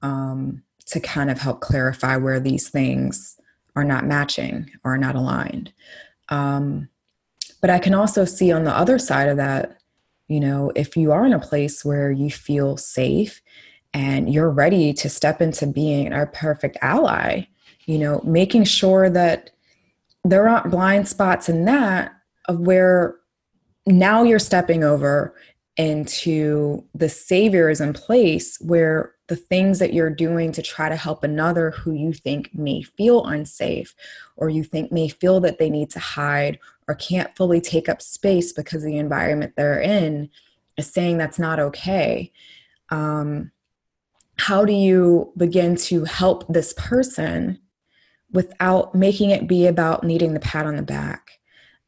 um, 0.00 0.62
to 0.86 1.00
kind 1.00 1.30
of 1.30 1.38
help 1.38 1.60
clarify 1.60 2.16
where 2.16 2.40
these 2.40 2.68
things 2.68 3.38
are 3.76 3.84
not 3.84 4.06
matching 4.06 4.70
or 4.84 4.96
not 4.96 5.16
aligned. 5.16 5.72
Um, 6.28 6.88
but 7.60 7.70
I 7.70 7.78
can 7.78 7.94
also 7.94 8.24
see 8.24 8.52
on 8.52 8.64
the 8.64 8.76
other 8.76 8.98
side 8.98 9.28
of 9.28 9.36
that, 9.36 9.78
you 10.28 10.40
know, 10.40 10.72
if 10.76 10.96
you 10.96 11.12
are 11.12 11.26
in 11.26 11.32
a 11.32 11.40
place 11.40 11.84
where 11.84 12.10
you 12.10 12.30
feel 12.30 12.76
safe 12.76 13.42
and 13.92 14.32
you're 14.32 14.50
ready 14.50 14.92
to 14.94 15.08
step 15.08 15.40
into 15.40 15.66
being 15.66 16.12
our 16.12 16.26
perfect 16.26 16.76
ally, 16.82 17.42
you 17.86 17.98
know, 17.98 18.20
making 18.24 18.64
sure 18.64 19.10
that 19.10 19.50
there 20.24 20.48
aren't 20.48 20.70
blind 20.70 21.08
spots 21.08 21.48
in 21.48 21.64
that 21.64 22.12
of 22.46 22.60
where 22.60 23.16
now 23.86 24.22
you're 24.22 24.38
stepping 24.38 24.84
over 24.84 25.34
into 25.76 26.84
the 26.94 27.08
savior 27.08 27.70
is 27.70 27.80
in 27.80 27.92
place 27.92 28.58
where 28.60 29.14
the 29.28 29.36
things 29.36 29.78
that 29.78 29.94
you're 29.94 30.10
doing 30.10 30.52
to 30.52 30.60
try 30.60 30.88
to 30.88 30.96
help 30.96 31.22
another 31.22 31.70
who 31.70 31.92
you 31.92 32.12
think 32.12 32.50
may 32.52 32.82
feel 32.82 33.24
unsafe 33.24 33.94
or 34.36 34.50
you 34.50 34.64
think 34.64 34.90
may 34.90 35.08
feel 35.08 35.40
that 35.40 35.58
they 35.58 35.70
need 35.70 35.88
to 35.88 36.00
hide 36.00 36.58
or 36.88 36.94
can't 36.96 37.34
fully 37.36 37.60
take 37.60 37.88
up 37.88 38.02
space 38.02 38.52
because 38.52 38.82
the 38.82 38.98
environment 38.98 39.54
they're 39.56 39.80
in 39.80 40.28
is 40.76 40.90
saying 40.90 41.16
that's 41.16 41.38
not 41.38 41.60
okay. 41.60 42.32
Um, 42.90 43.52
how 44.40 44.64
do 44.64 44.72
you 44.72 45.30
begin 45.36 45.76
to 45.76 46.02
help 46.04 46.50
this 46.50 46.72
person 46.72 47.58
without 48.32 48.94
making 48.94 49.28
it 49.28 49.46
be 49.46 49.66
about 49.66 50.02
needing 50.02 50.32
the 50.32 50.40
pat 50.40 50.64
on 50.64 50.76
the 50.76 50.82
back, 50.82 51.32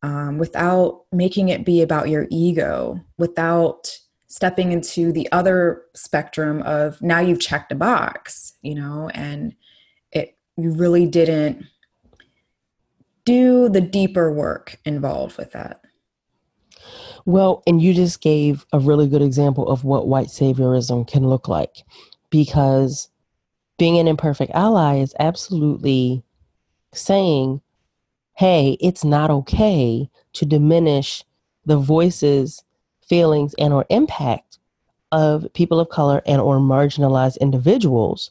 um, 0.03 0.37
without 0.37 1.05
making 1.13 1.49
it 1.49 1.65
be 1.65 1.81
about 1.81 2.11
your 2.11 2.27
ego, 2.31 3.01
without 3.17 3.97
stepping 4.27 4.71
into 4.71 5.13
the 5.13 5.27
other 5.33 5.83
spectrum 5.95 6.61
of 6.63 7.01
now 7.01 7.21
you've 7.21 7.41
checked 7.41 7.73
a 7.73 7.75
box, 7.75 8.53
you 8.61 8.75
know, 8.75 9.09
and 9.15 9.55
it 10.11 10.37
you 10.59 10.73
really 10.73 11.07
didn't 11.07 11.65
do 13.25 13.71
the 13.71 13.81
deeper 13.81 14.31
work 14.31 14.79
involved 14.85 15.39
with 15.39 15.53
that. 15.53 15.81
Well, 17.25 17.63
and 17.67 17.81
you 17.81 17.95
just 17.95 18.21
gave 18.21 18.67
a 18.75 18.79
really 18.79 19.09
good 19.09 19.23
example 19.23 19.69
of 19.69 19.85
what 19.85 20.07
white 20.07 20.27
saviorism 20.27 21.09
can 21.09 21.27
look 21.27 21.49
like 21.49 21.83
because 22.33 23.11
being 23.79 23.99
an 23.99 24.09
imperfect 24.09 24.51
ally 24.55 24.97
is 24.97 25.15
absolutely 25.21 26.25
saying, 26.93 27.61
hey, 28.35 28.77
it's 28.81 29.05
not 29.05 29.31
okay 29.31 30.11
to 30.33 30.47
diminish 30.47 31.23
the 31.67 31.77
voices, 31.77 32.65
feelings, 33.07 33.55
and 33.59 33.73
or 33.73 33.85
impact 33.91 34.59
of 35.13 35.47
people 35.53 35.79
of 35.79 35.91
color 35.91 36.23
and 36.27 36.41
or 36.41 36.57
marginalized 36.57 37.39
individuals. 37.39 38.31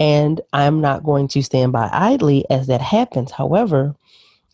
And 0.00 0.40
I'm 0.54 0.80
not 0.80 1.04
going 1.04 1.28
to 1.28 1.42
stand 1.42 1.72
by 1.72 1.90
idly 1.92 2.46
as 2.48 2.66
that 2.68 2.80
happens. 2.80 3.32
However, 3.32 3.94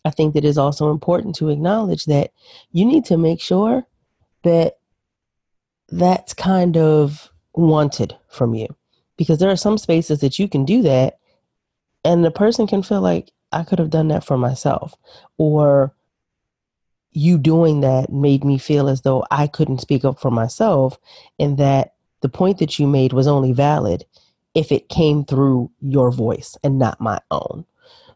I 0.03 0.09
think 0.09 0.33
that 0.33 0.43
it 0.43 0.47
is 0.47 0.57
also 0.57 0.91
important 0.91 1.35
to 1.35 1.49
acknowledge 1.49 2.05
that 2.05 2.31
you 2.73 2.85
need 2.85 3.05
to 3.05 3.17
make 3.17 3.39
sure 3.39 3.87
that 4.43 4.77
that's 5.87 6.33
kind 6.33 6.75
of 6.75 7.31
wanted 7.53 8.17
from 8.27 8.53
you 8.53 8.67
because 9.19 9.37
there 9.37 9.51
are 9.51 9.57
some 9.57 9.77
spaces 9.77 10.21
that 10.21 10.39
you 10.39 10.47
can 10.47 10.63
do 10.63 10.81
that 10.81 11.19
and 12.05 12.23
the 12.23 12.31
person 12.31 12.65
can 12.65 12.81
feel 12.81 13.01
like 13.01 13.31
I 13.51 13.63
could 13.63 13.77
have 13.77 13.89
done 13.89 14.07
that 14.07 14.23
for 14.23 14.37
myself 14.37 14.95
or 15.37 15.93
you 17.11 17.37
doing 17.37 17.81
that 17.81 18.13
made 18.13 18.45
me 18.45 18.57
feel 18.57 18.87
as 18.87 19.01
though 19.01 19.25
I 19.29 19.47
couldn't 19.47 19.81
speak 19.81 20.05
up 20.05 20.21
for 20.21 20.31
myself 20.31 20.97
and 21.37 21.57
that 21.57 21.95
the 22.21 22.29
point 22.29 22.59
that 22.59 22.79
you 22.79 22.87
made 22.87 23.11
was 23.11 23.27
only 23.27 23.51
valid 23.51 24.05
if 24.55 24.71
it 24.71 24.87
came 24.87 25.25
through 25.25 25.69
your 25.81 26.11
voice 26.11 26.55
and 26.63 26.79
not 26.79 27.01
my 27.01 27.19
own. 27.29 27.65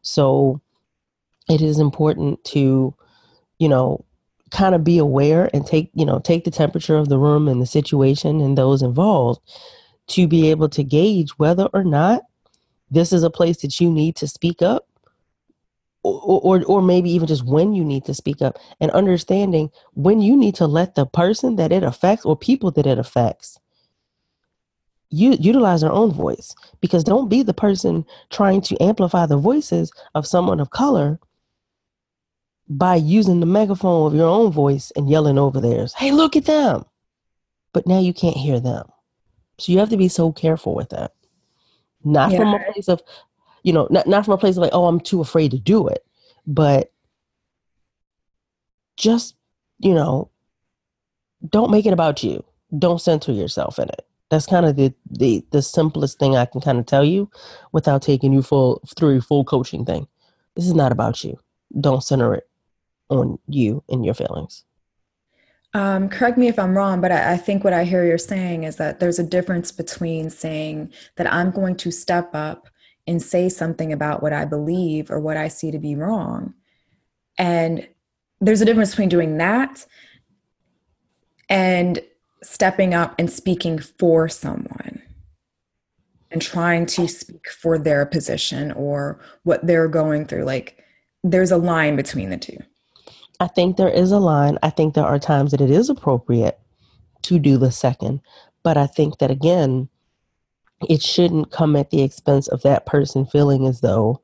So 0.03 0.61
it 1.49 1.61
is 1.61 1.79
important 1.79 2.41
to, 2.45 2.95
you 3.59 3.67
know, 3.67 4.05
kind 4.51 4.73
of 4.73 4.85
be 4.85 4.99
aware 4.99 5.49
and 5.53 5.67
take, 5.67 5.91
you 5.95 6.05
know, 6.05 6.19
take 6.19 6.45
the 6.45 6.51
temperature 6.51 6.95
of 6.95 7.09
the 7.09 7.19
room 7.19 7.49
and 7.49 7.61
the 7.61 7.65
situation 7.65 8.39
and 8.39 8.57
those 8.57 8.81
involved 8.81 9.41
to 10.07 10.27
be 10.27 10.49
able 10.49 10.69
to 10.69 10.83
gauge 10.83 11.31
whether 11.31 11.65
or 11.73 11.83
not 11.83 12.21
this 12.91 13.11
is 13.13 13.23
a 13.23 13.29
place 13.29 13.61
that 13.61 13.79
you 13.79 13.89
need 13.89 14.15
to 14.17 14.27
speak 14.27 14.61
up 14.61 14.87
or, 16.03 16.41
or, 16.43 16.63
or 16.65 16.81
maybe 16.81 17.09
even 17.11 17.27
just 17.27 17.45
when 17.45 17.73
you 17.73 17.83
need 17.83 18.03
to 18.05 18.13
speak 18.13 18.41
up 18.41 18.57
and 18.81 18.91
understanding 18.91 19.71
when 19.93 20.19
you 20.19 20.35
need 20.35 20.55
to 20.55 20.67
let 20.67 20.95
the 20.95 21.05
person 21.05 21.55
that 21.55 21.71
it 21.71 21.83
affects 21.83 22.25
or 22.25 22.35
people 22.35 22.71
that 22.71 22.85
it 22.85 22.99
affects 22.99 23.57
you 25.13 25.37
utilize 25.39 25.81
their 25.81 25.91
own 25.91 26.11
voice. 26.11 26.55
Because 26.81 27.03
don't 27.03 27.29
be 27.29 27.43
the 27.43 27.53
person 27.53 28.03
trying 28.31 28.61
to 28.61 28.81
amplify 28.81 29.27
the 29.27 29.37
voices 29.37 29.91
of 30.15 30.25
someone 30.25 30.59
of 30.59 30.71
color 30.71 31.19
by 32.67 32.95
using 32.95 33.39
the 33.39 33.45
megaphone 33.45 34.07
of 34.07 34.15
your 34.15 34.27
own 34.27 34.51
voice 34.51 34.91
and 34.95 35.09
yelling 35.09 35.37
over 35.37 35.59
theirs 35.59 35.93
hey 35.93 36.11
look 36.11 36.35
at 36.35 36.45
them! 36.45 36.85
But 37.73 37.85
now 37.85 37.99
you 37.99 38.13
can't 38.13 38.37
hear 38.37 38.59
them 38.59 38.87
so 39.57 39.71
you 39.71 39.79
have 39.79 39.89
to 39.89 39.97
be 39.97 40.07
so 40.07 40.31
careful 40.31 40.75
with 40.75 40.89
that 40.89 41.13
not 42.03 42.31
yeah. 42.31 42.37
from 42.37 42.53
a 42.53 42.71
place 42.71 42.87
of 42.87 43.01
you 43.63 43.71
know, 43.71 43.87
not, 43.89 44.05
not 44.05 44.25
from 44.25 44.33
a 44.33 44.37
place 44.37 44.57
of 44.57 44.61
like, 44.61 44.73
oh, 44.73 44.85
I'm 44.85 44.99
too 44.99 45.21
afraid 45.21 45.51
to 45.51 45.59
do 45.59 45.87
it, 45.87 46.05
but 46.45 46.91
just, 48.97 49.35
you 49.79 49.93
know, 49.93 50.29
don't 51.49 51.71
make 51.71 51.85
it 51.85 51.93
about 51.93 52.23
you. 52.23 52.43
Don't 52.77 53.01
center 53.01 53.31
yourself 53.31 53.79
in 53.79 53.89
it. 53.89 54.05
That's 54.29 54.45
kind 54.45 54.65
of 54.65 54.75
the, 54.75 54.93
the 55.09 55.45
the 55.51 55.61
simplest 55.61 56.17
thing 56.17 56.35
I 56.35 56.45
can 56.45 56.59
kind 56.59 56.79
of 56.79 56.87
tell 56.87 57.03
you 57.03 57.29
without 57.71 58.01
taking 58.01 58.33
you 58.33 58.41
full 58.41 58.81
through 58.95 59.13
your 59.13 59.21
full 59.21 59.43
coaching 59.43 59.85
thing. 59.85 60.07
This 60.55 60.65
is 60.65 60.73
not 60.73 60.91
about 60.91 61.23
you. 61.23 61.37
Don't 61.79 62.03
center 62.03 62.33
it 62.33 62.49
on 63.09 63.37
you 63.47 63.83
and 63.89 64.03
your 64.03 64.15
feelings. 64.15 64.63
Um, 65.75 66.07
correct 66.07 66.37
me 66.37 66.47
if 66.47 66.59
I'm 66.59 66.77
wrong, 66.77 67.01
but 67.01 67.11
I, 67.11 67.33
I, 67.33 67.37
think 67.37 67.63
what 67.63 67.73
I 67.73 67.83
hear 67.83 68.05
you're 68.05 68.19
saying 68.19 68.63
is 68.63 68.75
that 68.75 68.99
there's 68.99 69.17
a 69.17 69.23
difference 69.23 69.71
between 69.71 70.29
saying 70.29 70.93
that 71.15 71.31
I'm 71.31 71.49
going 71.49 71.75
to 71.77 71.89
step 71.89 72.29
up 72.35 72.69
and 73.07 73.19
say 73.21 73.49
something 73.49 73.91
about 73.91 74.21
what 74.21 74.33
I 74.33 74.45
believe 74.45 75.09
or 75.09 75.19
what 75.19 75.35
I 75.35 75.47
see 75.47 75.71
to 75.71 75.79
be 75.79 75.95
wrong. 75.95 76.53
And 77.39 77.87
there's 78.39 78.61
a 78.61 78.65
difference 78.65 78.91
between 78.91 79.09
doing 79.09 79.37
that 79.37 79.85
and 81.49 81.99
stepping 82.43 82.93
up 82.93 83.15
and 83.17 83.31
speaking 83.31 83.79
for 83.79 84.29
someone 84.29 85.01
and 86.29 86.41
trying 86.41 86.85
to 86.85 87.07
speak 87.07 87.49
for 87.49 87.77
their 87.77 88.05
position 88.05 88.71
or 88.73 89.19
what 89.43 89.65
they're 89.65 89.87
going 89.87 90.25
through. 90.25 90.43
Like 90.43 90.83
there's 91.23 91.51
a 91.51 91.57
line 91.57 91.95
between 91.95 92.29
the 92.29 92.37
two. 92.37 92.57
I 93.43 93.47
think 93.47 93.75
there 93.75 93.89
is 93.89 94.13
a 94.13 94.19
line. 94.19 94.57
I 94.63 94.69
think 94.69 94.93
there 94.93 95.03
are 95.03 95.19
times 95.19 95.51
that 95.51 95.59
it 95.59 95.69
is 95.69 95.89
appropriate 95.89 96.57
to 97.23 97.39
do 97.39 97.57
the 97.57 97.71
second. 97.71 98.21
But 98.63 98.77
I 98.77 98.87
think 98.87 99.17
that 99.17 99.31
again, 99.31 99.89
it 100.87 101.01
shouldn't 101.01 101.51
come 101.51 101.75
at 101.75 101.89
the 101.89 102.03
expense 102.03 102.47
of 102.47 102.61
that 102.61 102.85
person 102.85 103.25
feeling 103.25 103.67
as 103.67 103.81
though 103.81 104.21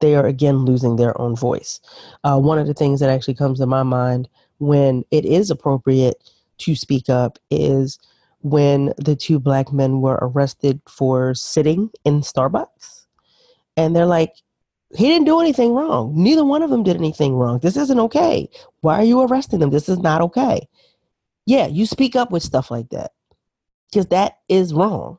they 0.00 0.16
are 0.16 0.26
again 0.26 0.64
losing 0.64 0.96
their 0.96 1.18
own 1.20 1.36
voice. 1.36 1.78
Uh, 2.24 2.40
one 2.40 2.58
of 2.58 2.66
the 2.66 2.74
things 2.74 2.98
that 2.98 3.08
actually 3.08 3.34
comes 3.34 3.60
to 3.60 3.66
my 3.66 3.84
mind 3.84 4.28
when 4.58 5.04
it 5.12 5.24
is 5.24 5.48
appropriate 5.48 6.16
to 6.58 6.74
speak 6.74 7.08
up 7.08 7.38
is 7.52 8.00
when 8.40 8.92
the 8.98 9.14
two 9.14 9.38
black 9.38 9.72
men 9.72 10.00
were 10.00 10.18
arrested 10.20 10.80
for 10.88 11.34
sitting 11.34 11.88
in 12.04 12.20
Starbucks. 12.20 13.06
And 13.76 13.94
they're 13.94 14.06
like, 14.06 14.32
he 14.94 15.08
didn't 15.08 15.26
do 15.26 15.40
anything 15.40 15.72
wrong. 15.74 16.12
Neither 16.14 16.44
one 16.44 16.62
of 16.62 16.70
them 16.70 16.82
did 16.82 16.96
anything 16.96 17.34
wrong. 17.34 17.58
This 17.58 17.76
isn't 17.76 17.98
okay. 17.98 18.48
Why 18.80 19.00
are 19.00 19.04
you 19.04 19.20
arresting 19.20 19.58
them? 19.58 19.70
This 19.70 19.88
is 19.88 19.98
not 19.98 20.20
okay. 20.22 20.68
Yeah, 21.44 21.66
you 21.66 21.86
speak 21.86 22.14
up 22.16 22.30
with 22.30 22.42
stuff 22.42 22.70
like 22.70 22.88
that 22.90 23.12
because 23.90 24.06
that 24.06 24.38
is 24.48 24.72
wrong. 24.72 25.18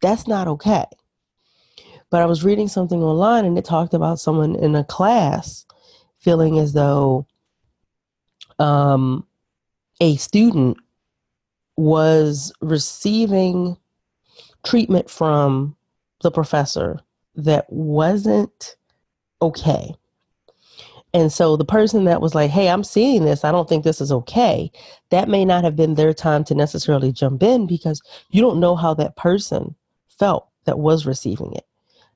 That's 0.00 0.26
not 0.26 0.48
okay. 0.48 0.84
But 2.10 2.22
I 2.22 2.26
was 2.26 2.44
reading 2.44 2.68
something 2.68 3.02
online 3.02 3.44
and 3.44 3.58
it 3.58 3.64
talked 3.64 3.94
about 3.94 4.20
someone 4.20 4.54
in 4.56 4.74
a 4.74 4.84
class 4.84 5.66
feeling 6.18 6.58
as 6.58 6.72
though 6.72 7.26
um, 8.58 9.26
a 10.00 10.16
student 10.16 10.78
was 11.76 12.52
receiving 12.60 13.76
treatment 14.64 15.10
from 15.10 15.76
the 16.22 16.30
professor 16.30 17.00
that 17.36 17.66
wasn't 17.68 18.76
okay. 19.42 19.94
And 21.12 21.32
so 21.32 21.56
the 21.56 21.64
person 21.64 22.04
that 22.04 22.20
was 22.20 22.34
like, 22.34 22.50
hey, 22.50 22.68
I'm 22.68 22.82
seeing 22.82 23.24
this, 23.24 23.44
I 23.44 23.52
don't 23.52 23.68
think 23.68 23.84
this 23.84 24.00
is 24.00 24.10
okay, 24.10 24.70
that 25.10 25.28
may 25.28 25.44
not 25.44 25.62
have 25.62 25.76
been 25.76 25.94
their 25.94 26.12
time 26.12 26.42
to 26.44 26.54
necessarily 26.54 27.12
jump 27.12 27.42
in 27.42 27.66
because 27.66 28.02
you 28.30 28.40
don't 28.40 28.58
know 28.58 28.74
how 28.74 28.94
that 28.94 29.16
person 29.16 29.76
felt 30.08 30.48
that 30.64 30.80
was 30.80 31.06
receiving 31.06 31.52
it. 31.52 31.64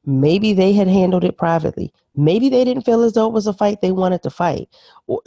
Maybe 0.05 0.53
they 0.53 0.73
had 0.73 0.89
handled 0.89 1.23
it 1.23 1.37
privately. 1.37 1.93
Maybe 2.17 2.49
they 2.49 2.65
didn't 2.65 2.85
feel 2.85 3.03
as 3.03 3.13
though 3.13 3.27
it 3.27 3.33
was 3.33 3.47
a 3.47 3.53
fight 3.53 3.81
they 3.81 3.93
wanted 3.93 4.23
to 4.25 4.31
fight. 4.31 4.69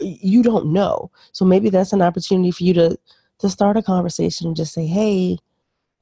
You 0.00 0.42
don't 0.42 0.66
know. 0.66 1.10
So 1.32 1.44
maybe 1.44 1.70
that's 1.70 1.92
an 1.92 2.02
opportunity 2.02 2.50
for 2.50 2.64
you 2.64 2.74
to 2.74 2.98
to 3.38 3.48
start 3.48 3.76
a 3.76 3.82
conversation 3.82 4.46
and 4.46 4.56
just 4.56 4.72
say, 4.72 4.86
"Hey, 4.86 5.38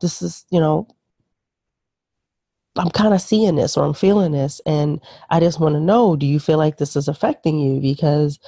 this 0.00 0.22
is, 0.22 0.44
you 0.50 0.60
know, 0.60 0.88
I'm 2.76 2.90
kind 2.90 3.14
of 3.14 3.20
seeing 3.20 3.56
this 3.56 3.76
or 3.76 3.84
I'm 3.84 3.94
feeling 3.94 4.32
this 4.32 4.60
and 4.64 5.00
I 5.30 5.40
just 5.40 5.58
want 5.58 5.74
to 5.74 5.80
know, 5.80 6.14
do 6.14 6.26
you 6.26 6.38
feel 6.38 6.58
like 6.58 6.76
this 6.76 6.94
is 6.94 7.08
affecting 7.08 7.58
you? 7.58 7.80
Because 7.80 8.38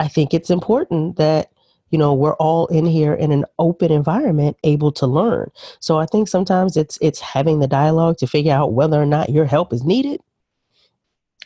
I 0.00 0.08
think 0.08 0.34
it's 0.34 0.50
important 0.50 1.16
that 1.16 1.50
you 1.90 1.98
know 1.98 2.12
we're 2.12 2.34
all 2.34 2.66
in 2.66 2.84
here 2.84 3.14
in 3.14 3.32
an 3.32 3.44
open 3.58 3.90
environment 3.90 4.56
able 4.64 4.92
to 4.92 5.06
learn. 5.06 5.50
So 5.80 5.98
i 5.98 6.06
think 6.06 6.28
sometimes 6.28 6.76
it's 6.76 6.98
it's 7.00 7.20
having 7.20 7.60
the 7.60 7.66
dialogue 7.66 8.18
to 8.18 8.26
figure 8.26 8.52
out 8.52 8.74
whether 8.74 9.00
or 9.00 9.06
not 9.06 9.30
your 9.30 9.46
help 9.46 9.72
is 9.72 9.84
needed. 9.84 10.20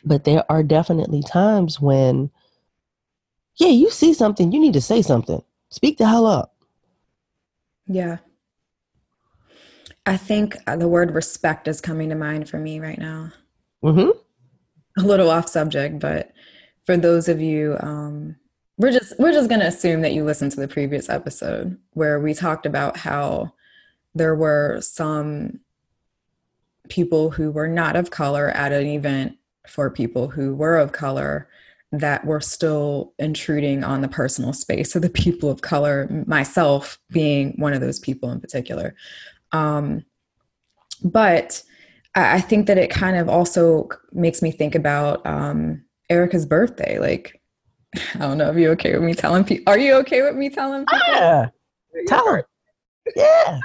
But 0.04 0.24
there 0.24 0.44
are 0.50 0.62
definitely 0.62 1.22
times 1.22 1.80
when 1.80 2.30
yeah 3.56 3.68
you 3.68 3.90
see 3.90 4.14
something 4.14 4.52
you 4.52 4.60
need 4.60 4.72
to 4.74 4.80
say 4.80 5.02
something. 5.02 5.42
Speak 5.70 5.98
the 5.98 6.08
hell 6.08 6.26
up. 6.26 6.54
Yeah 7.86 8.18
i 10.06 10.16
think 10.16 10.56
the 10.76 10.88
word 10.88 11.14
respect 11.14 11.68
is 11.68 11.80
coming 11.80 12.08
to 12.08 12.14
mind 12.14 12.48
for 12.48 12.58
me 12.58 12.80
right 12.80 12.98
now 12.98 13.30
mm-hmm. 13.82 14.10
a 15.00 15.06
little 15.06 15.30
off 15.30 15.48
subject 15.48 15.98
but 15.98 16.32
for 16.86 16.96
those 16.96 17.28
of 17.28 17.40
you 17.40 17.76
um, 17.80 18.36
we're 18.78 18.92
just 18.92 19.18
we're 19.18 19.32
just 19.32 19.48
going 19.48 19.60
to 19.60 19.66
assume 19.66 20.00
that 20.02 20.12
you 20.12 20.24
listened 20.24 20.50
to 20.52 20.60
the 20.60 20.68
previous 20.68 21.08
episode 21.08 21.78
where 21.92 22.18
we 22.18 22.34
talked 22.34 22.66
about 22.66 22.96
how 22.96 23.52
there 24.14 24.34
were 24.34 24.78
some 24.80 25.60
people 26.88 27.30
who 27.30 27.50
were 27.50 27.68
not 27.68 27.96
of 27.96 28.10
color 28.10 28.50
at 28.50 28.72
an 28.72 28.86
event 28.86 29.36
for 29.66 29.88
people 29.90 30.28
who 30.28 30.54
were 30.54 30.76
of 30.76 30.92
color 30.92 31.48
that 31.92 32.24
were 32.24 32.40
still 32.40 33.12
intruding 33.18 33.84
on 33.84 34.00
the 34.00 34.08
personal 34.08 34.52
space 34.52 34.96
of 34.96 35.02
the 35.02 35.10
people 35.10 35.50
of 35.50 35.60
color 35.60 36.08
myself 36.26 36.98
being 37.10 37.54
one 37.58 37.74
of 37.74 37.80
those 37.80 38.00
people 38.00 38.30
in 38.30 38.40
particular 38.40 38.94
um, 39.52 40.04
but 41.04 41.62
I, 42.14 42.40
think 42.40 42.66
that 42.66 42.78
it 42.78 42.90
kind 42.90 43.16
of 43.16 43.28
also 43.28 43.88
makes 44.12 44.42
me 44.42 44.50
think 44.50 44.74
about 44.74 45.24
um, 45.26 45.84
erica's 46.10 46.46
birthday 46.46 46.98
like 46.98 47.42
I 48.14 48.18
don't 48.18 48.38
know 48.38 48.50
if 48.50 48.56
you're 48.56 48.72
okay 48.72 48.92
with 48.94 49.02
me 49.02 49.14
telling 49.14 49.44
people. 49.44 49.70
Are 49.72 49.78
you 49.78 49.94
okay 49.96 50.22
with 50.22 50.36
me 50.36 50.48
telling 50.48 50.86
people? 50.86 51.06
Yeah. 51.08 51.48
Tell 52.06 52.24
them. 52.24 52.42
Yeah. 53.16 53.60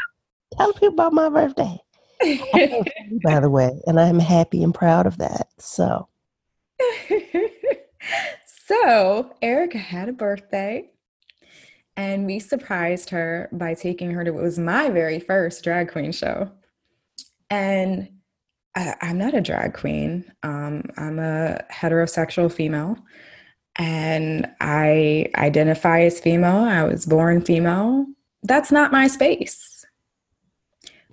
Tell 0.58 0.74
people 0.74 0.90
about 0.90 1.14
my 1.14 1.30
birthday. 1.30 1.78
by 3.24 3.40
the 3.40 3.50
way, 3.50 3.80
and 3.86 4.00
I'm 4.00 4.20
happy 4.20 4.64
and 4.64 4.74
proud 4.74 5.06
of 5.06 5.20
that. 5.20 5.48
So, 5.60 6.08
so 8.66 9.36
Erica 9.42 9.78
had 9.78 10.10
a 10.10 10.14
birthday, 10.14 10.90
and 11.98 12.26
we 12.26 12.40
surprised 12.40 13.10
her 13.10 13.50
by 13.52 13.74
taking 13.74 14.12
her 14.12 14.24
to 14.24 14.32
what 14.32 14.44
was 14.44 14.58
my 14.58 14.90
very 14.90 15.20
first 15.20 15.64
drag 15.64 15.92
queen 15.92 16.14
show. 16.14 16.50
And 17.50 18.08
I, 18.76 18.96
am 19.02 19.18
not 19.18 19.34
a 19.34 19.42
drag 19.42 19.74
queen. 19.74 20.32
Um, 20.44 20.84
I'm 20.96 21.20
a 21.20 21.62
heterosexual 21.72 22.52
female, 22.52 22.98
and 23.76 24.48
I 24.62 25.30
identify 25.36 26.02
as 26.02 26.20
female. 26.20 26.64
I 26.64 26.84
was 26.84 27.06
born 27.06 27.42
female. 27.42 28.06
That's 28.44 28.72
not 28.72 28.94
my 28.94 29.08
space 29.08 29.78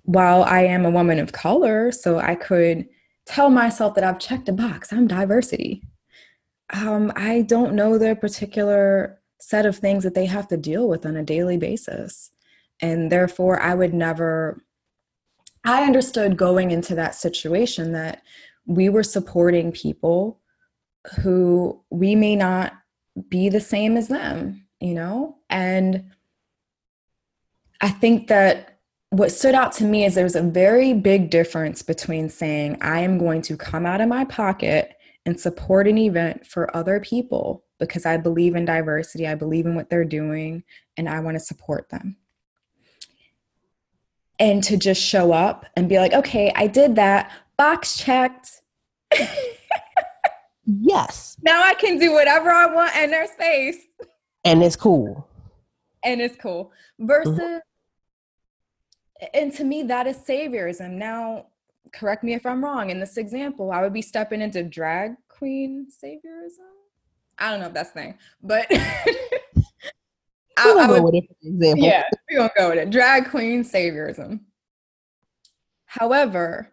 while 0.04 0.42
I 0.44 0.60
am 0.60 0.84
a 0.84 0.90
woman 0.90 1.18
of 1.18 1.32
color, 1.32 1.90
so 1.90 2.18
I 2.18 2.34
could 2.34 2.86
tell 3.26 3.50
myself 3.50 3.94
that 3.94 4.04
I've 4.04 4.18
checked 4.18 4.48
a 4.48 4.52
box, 4.52 4.92
I'm 4.92 5.06
diversity. 5.06 5.82
Um, 6.72 7.12
I 7.16 7.42
don't 7.42 7.74
know 7.74 7.98
the 7.98 8.14
particular 8.14 9.20
set 9.44 9.66
of 9.66 9.76
things 9.76 10.04
that 10.04 10.14
they 10.14 10.24
have 10.24 10.48
to 10.48 10.56
deal 10.56 10.88
with 10.88 11.04
on 11.04 11.16
a 11.16 11.22
daily 11.22 11.58
basis. 11.58 12.30
And 12.80 13.12
therefore, 13.12 13.60
I 13.60 13.74
would 13.74 13.92
never, 13.92 14.62
I 15.64 15.84
understood 15.84 16.38
going 16.38 16.70
into 16.70 16.94
that 16.94 17.14
situation 17.14 17.92
that 17.92 18.22
we 18.66 18.88
were 18.88 19.02
supporting 19.02 19.70
people 19.70 20.40
who 21.20 21.78
we 21.90 22.14
may 22.14 22.36
not 22.36 22.72
be 23.28 23.50
the 23.50 23.60
same 23.60 23.98
as 23.98 24.08
them, 24.08 24.66
you 24.80 24.94
know? 24.94 25.36
And 25.50 26.10
I 27.82 27.90
think 27.90 28.28
that 28.28 28.78
what 29.10 29.30
stood 29.30 29.54
out 29.54 29.72
to 29.72 29.84
me 29.84 30.06
is 30.06 30.14
there's 30.14 30.34
a 30.34 30.42
very 30.42 30.94
big 30.94 31.28
difference 31.28 31.82
between 31.82 32.30
saying, 32.30 32.78
I 32.80 33.00
am 33.00 33.18
going 33.18 33.42
to 33.42 33.58
come 33.58 33.84
out 33.84 34.00
of 34.00 34.08
my 34.08 34.24
pocket 34.24 34.93
and 35.26 35.38
support 35.38 35.88
an 35.88 35.98
event 35.98 36.46
for 36.46 36.74
other 36.76 37.00
people 37.00 37.64
because 37.78 38.06
I 38.06 38.16
believe 38.16 38.54
in 38.54 38.64
diversity, 38.64 39.26
I 39.26 39.34
believe 39.34 39.66
in 39.66 39.74
what 39.74 39.90
they're 39.90 40.04
doing, 40.04 40.62
and 40.96 41.08
I 41.08 41.20
want 41.20 41.36
to 41.36 41.40
support 41.40 41.88
them. 41.90 42.16
And 44.38 44.62
to 44.64 44.76
just 44.76 45.00
show 45.00 45.32
up 45.32 45.66
and 45.76 45.88
be 45.88 45.98
like, 45.98 46.12
okay, 46.12 46.52
I 46.54 46.66
did 46.66 46.96
that, 46.96 47.32
box 47.56 47.96
checked. 47.96 48.62
yes. 50.66 51.36
Now 51.42 51.62
I 51.62 51.74
can 51.74 51.98
do 51.98 52.12
whatever 52.12 52.50
I 52.50 52.66
want 52.66 52.96
in 52.96 53.10
their 53.10 53.26
space. 53.26 53.78
And 54.44 54.62
it's 54.62 54.76
cool. 54.76 55.28
And 56.04 56.20
it's 56.20 56.36
cool. 56.36 56.72
Versus, 56.98 57.38
mm-hmm 57.38 57.58
and 59.32 59.52
to 59.54 59.64
me 59.64 59.82
that 59.84 60.06
is 60.06 60.16
saviorism 60.18 60.92
now 60.92 61.46
correct 61.94 62.24
me 62.24 62.34
if 62.34 62.44
i'm 62.44 62.62
wrong 62.64 62.90
in 62.90 62.98
this 63.00 63.16
example 63.16 63.70
i 63.70 63.80
would 63.80 63.92
be 63.92 64.02
stepping 64.02 64.40
into 64.40 64.62
drag 64.62 65.12
queen 65.28 65.86
saviorism? 65.90 66.70
I 67.38 67.50
don't 67.50 67.60
know 67.60 67.66
if 67.66 67.74
that's 67.74 67.90
the 67.90 68.00
thing 68.00 68.18
but 68.42 68.66
I, 70.56 70.70
I 70.70 70.86
would, 70.86 70.98
go 70.98 71.02
with 71.02 71.14
it 71.14 71.24
for 71.28 71.48
example. 71.48 71.84
yeah 71.84 72.04
we're 72.30 72.38
gonna 72.38 72.50
go 72.56 72.68
with 72.70 72.78
it. 72.78 72.90
Drag 72.90 73.28
queen 73.28 73.64
saviorism. 73.64 74.40
However 75.86 76.72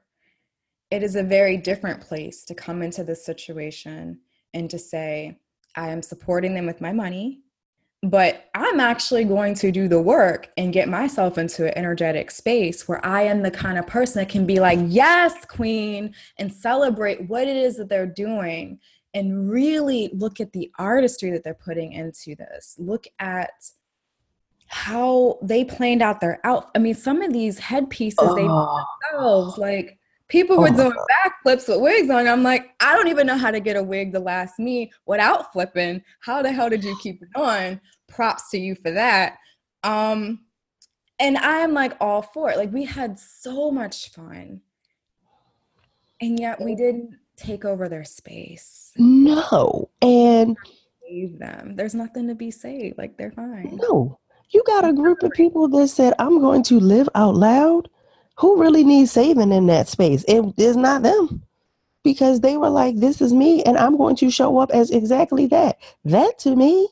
it 0.91 1.03
is 1.03 1.15
a 1.15 1.23
very 1.23 1.57
different 1.57 2.01
place 2.01 2.43
to 2.45 2.53
come 2.53 2.81
into 2.81 3.03
this 3.03 3.25
situation 3.25 4.19
and 4.53 4.69
to 4.69 4.77
say 4.77 5.39
i 5.75 5.89
am 5.89 6.01
supporting 6.01 6.53
them 6.53 6.65
with 6.65 6.81
my 6.81 6.91
money 6.91 7.41
but 8.03 8.49
I'm 8.55 8.79
actually 8.79 9.25
going 9.25 9.53
to 9.55 9.71
do 9.71 9.87
the 9.87 10.01
work 10.01 10.49
and 10.57 10.73
get 10.73 10.89
myself 10.89 11.37
into 11.37 11.67
an 11.67 11.77
energetic 11.77 12.31
space 12.31 12.87
where 12.87 13.03
I 13.05 13.23
am 13.23 13.43
the 13.43 13.51
kind 13.51 13.77
of 13.77 13.85
person 13.85 14.19
that 14.21 14.29
can 14.29 14.47
be 14.47 14.59
like, 14.59 14.79
yes, 14.87 15.45
queen, 15.45 16.15
and 16.37 16.51
celebrate 16.51 17.29
what 17.29 17.47
it 17.47 17.55
is 17.55 17.77
that 17.77 17.89
they're 17.89 18.07
doing 18.07 18.79
and 19.13 19.51
really 19.51 20.09
look 20.13 20.39
at 20.39 20.51
the 20.51 20.71
artistry 20.79 21.29
that 21.31 21.43
they're 21.43 21.53
putting 21.53 21.93
into 21.93 22.35
this. 22.35 22.75
Look 22.79 23.05
at 23.19 23.51
how 24.67 25.37
they 25.43 25.63
planned 25.63 26.01
out 26.01 26.21
their 26.21 26.39
outfit. 26.43 26.71
I 26.73 26.79
mean, 26.79 26.95
some 26.95 27.21
of 27.21 27.33
these 27.33 27.59
headpieces 27.59 28.17
oh. 28.19 28.35
they 28.35 28.47
themselves, 29.11 29.57
like 29.59 29.99
People 30.31 30.59
were 30.59 30.69
oh 30.69 30.75
doing 30.75 30.93
backflips 30.93 31.67
with 31.67 31.81
wigs 31.81 32.09
on. 32.09 32.25
I'm 32.25 32.41
like, 32.41 32.73
I 32.79 32.95
don't 32.95 33.09
even 33.09 33.27
know 33.27 33.35
how 33.35 33.51
to 33.51 33.59
get 33.59 33.75
a 33.75 33.83
wig 33.83 34.13
to 34.13 34.19
last 34.19 34.59
me 34.59 34.89
without 35.05 35.51
flipping. 35.51 36.01
How 36.21 36.41
the 36.41 36.53
hell 36.53 36.69
did 36.69 36.85
you 36.85 36.97
keep 37.03 37.21
it 37.21 37.27
on? 37.35 37.81
Props 38.07 38.49
to 38.51 38.57
you 38.57 38.75
for 38.75 38.91
that. 38.91 39.35
Um, 39.83 40.45
and 41.19 41.37
I'm 41.37 41.73
like 41.73 41.97
all 41.99 42.21
for 42.21 42.49
it. 42.49 42.55
Like 42.55 42.71
we 42.71 42.85
had 42.85 43.19
so 43.19 43.71
much 43.71 44.11
fun. 44.11 44.61
And 46.21 46.39
yet 46.39 46.61
we 46.61 46.75
didn't 46.75 47.17
take 47.35 47.65
over 47.65 47.89
their 47.89 48.05
space. 48.05 48.93
No. 48.95 49.89
And 50.01 50.55
save 51.05 51.39
them. 51.39 51.75
There's 51.75 51.93
nothing 51.93 52.29
to 52.29 52.35
be 52.35 52.51
saved. 52.51 52.97
Like 52.97 53.17
they're 53.17 53.33
fine. 53.33 53.77
No. 53.81 54.17
You 54.51 54.63
got 54.65 54.87
a 54.87 54.93
group 54.93 55.23
of 55.23 55.31
people 55.31 55.67
that 55.67 55.89
said, 55.89 56.13
I'm 56.19 56.39
going 56.39 56.63
to 56.63 56.79
live 56.79 57.09
out 57.15 57.35
loud 57.35 57.89
who 58.37 58.59
really 58.59 58.83
needs 58.83 59.11
saving 59.11 59.51
in 59.51 59.67
that 59.67 59.87
space? 59.87 60.23
It 60.27 60.43
is 60.57 60.77
not 60.77 61.03
them 61.03 61.43
because 62.03 62.41
they 62.41 62.57
were 62.57 62.69
like, 62.69 62.97
this 62.97 63.21
is 63.21 63.33
me 63.33 63.63
and 63.63 63.77
I'm 63.77 63.97
going 63.97 64.15
to 64.17 64.31
show 64.31 64.57
up 64.57 64.71
as 64.71 64.91
exactly 64.91 65.45
that. 65.47 65.77
That 66.05 66.39
to 66.39 66.55
me, 66.55 66.89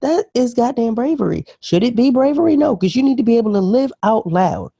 that 0.00 0.26
is 0.34 0.54
goddamn 0.54 0.94
bravery. 0.94 1.44
Should 1.60 1.82
it 1.82 1.96
be 1.96 2.10
bravery? 2.10 2.56
No, 2.56 2.76
because 2.76 2.96
you 2.96 3.02
need 3.02 3.16
to 3.16 3.22
be 3.22 3.36
able 3.36 3.52
to 3.52 3.60
live 3.60 3.92
out 4.02 4.26
loud 4.26 4.70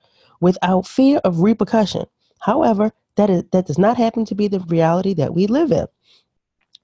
without 0.41 0.87
fear 0.87 1.19
of 1.25 1.41
repercussion. 1.41 2.05
However, 2.41 2.93
that 3.17 3.31
is 3.31 3.45
that 3.53 3.67
does 3.67 3.79
not 3.79 3.97
happen 3.97 4.25
to 4.27 4.35
be 4.35 4.49
the 4.49 4.61
reality 4.61 5.15
that 5.15 5.35
we 5.35 5.47
live 5.47 5.73
in. 5.73 5.87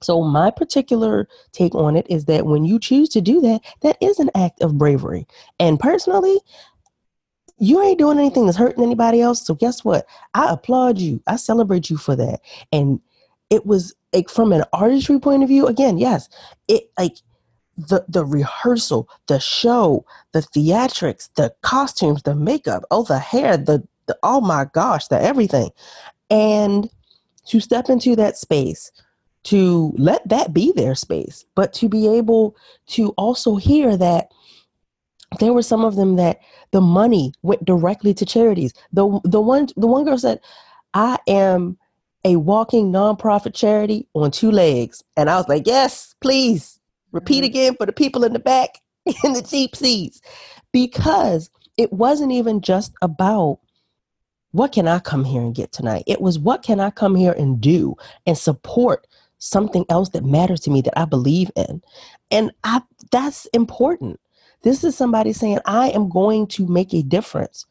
So 0.03 0.23
my 0.23 0.51
particular 0.51 1.29
take 1.53 1.75
on 1.75 1.97
it 1.97 2.07
is 2.11 2.25
that 2.25 2.47
when 2.47 2.65
you 2.65 2.79
choose 2.79 3.09
to 3.11 3.21
do 3.21 3.41
that, 3.43 3.61
that 3.83 3.97
is 4.01 4.19
an 4.19 4.31
act 4.35 4.61
of 4.61 4.77
bravery. 4.77 5.27
And 5.61 5.79
personally, 5.79 6.41
you 7.63 7.81
ain't 7.81 8.01
doing 8.01 8.19
anything 8.19 8.45
that's 8.45 8.59
hurting 8.59 8.83
anybody 8.83 9.21
else. 9.21 9.47
So 9.47 9.55
guess 9.55 9.85
what? 9.85 10.05
I 10.35 10.53
applaud 10.53 10.99
you. 10.99 11.23
I 11.29 11.37
celebrate 11.37 11.89
you 11.89 11.97
for 11.97 12.17
that. 12.17 12.41
And 12.73 13.01
it 13.51 13.65
was 13.67 13.95
like 14.13 14.29
from 14.29 14.53
an 14.53 14.65
artistry 14.73 15.21
point 15.21 15.45
of 15.45 15.49
view, 15.49 15.69
again, 15.69 15.97
yes, 15.97 16.29
it 16.67 16.91
like 16.99 17.19
the 17.77 18.05
the 18.09 18.25
rehearsal, 18.25 19.09
the 19.29 19.39
show, 19.39 20.05
the 20.33 20.41
theatrics, 20.41 21.29
the 21.37 21.55
costumes, 21.63 22.25
the 22.25 22.35
makeup, 22.35 22.83
oh 22.91 23.05
the 23.05 23.21
hair, 23.21 23.57
the, 23.57 23.87
the 24.07 24.19
oh 24.25 24.41
my 24.41 24.67
gosh, 24.75 25.07
the 25.07 25.23
everything. 25.23 25.71
And 26.31 26.91
to 27.47 27.61
step 27.61 27.89
into 27.89 28.17
that 28.17 28.37
space, 28.37 28.91
to 29.45 29.95
let 29.97 30.29
that 30.29 30.53
be 30.53 30.73
their 30.73 30.97
space, 30.97 31.45
but 31.55 31.73
to 31.75 31.89
be 31.89 32.09
able 32.09 32.57
to 32.89 33.11
also 33.11 33.55
hear 33.55 33.97
that 33.97 34.33
there 35.39 35.53
were 35.53 35.63
some 35.63 35.85
of 35.85 35.97
them 35.97 36.17
that 36.17 36.41
the 36.71 36.81
money 36.81 37.33
went 37.43 37.65
directly 37.65 38.15
to 38.15 38.27
charities. 38.27 38.73
The 38.93 39.21
the 39.25 39.41
one 39.41 39.69
the 39.77 39.87
one 39.87 40.05
girl 40.05 40.19
said, 40.19 40.41
"I 40.95 41.19
am 41.27 41.79
a 42.25 42.37
walking 42.37 42.93
nonprofit 42.93 43.55
charity 43.55 44.07
on 44.15 44.31
two 44.31 44.51
legs," 44.51 45.03
and 45.17 45.31
I 45.31 45.37
was 45.37 45.49
like, 45.49 45.67
"Yes, 45.67 46.15
please 46.21 46.79
repeat 47.13 47.39
mm-hmm. 47.39 47.45
again 47.45 47.77
for 47.77 47.87
the 47.87 47.93
people 47.93 48.25
in 48.25 48.33
the 48.33 48.39
back 48.39 48.79
in 49.25 49.33
the 49.33 49.43
cheap 49.43 49.77
seats," 49.77 50.21
because 50.73 51.51
it 51.77 51.93
wasn't 51.93 52.33
even 52.33 52.61
just 52.61 52.93
about 53.03 53.59
what 54.51 54.73
can 54.73 54.87
I 54.87 54.99
come 54.99 55.25
here 55.25 55.41
and 55.41 55.55
get 55.55 55.73
tonight. 55.73 56.05
It 56.07 56.21
was 56.21 56.39
what 56.39 56.63
can 56.63 56.79
I 56.79 56.91
come 56.91 57.15
here 57.15 57.33
and 57.33 57.61
do 57.61 57.97
and 58.27 58.37
support 58.37 59.07
something 59.39 59.85
else 59.89 60.11
that 60.11 60.25
matters 60.25 60.61
to 60.61 60.71
me 60.71 60.83
that 60.83 60.99
I 60.99 61.05
believe 61.05 61.51
in, 61.57 61.83
and 62.31 62.53
I 62.65 62.83
that's 63.11 63.47
important 63.47 64.21
this 64.63 64.85
is 64.85 64.97
somebody 64.97 65.33
saying, 65.33 65.59
I 65.65 65.91
am 65.91 66.09
going 66.09 66.47
to 66.49 66.67
make 66.67 66.95
a 66.95 67.03
difference 67.03 67.67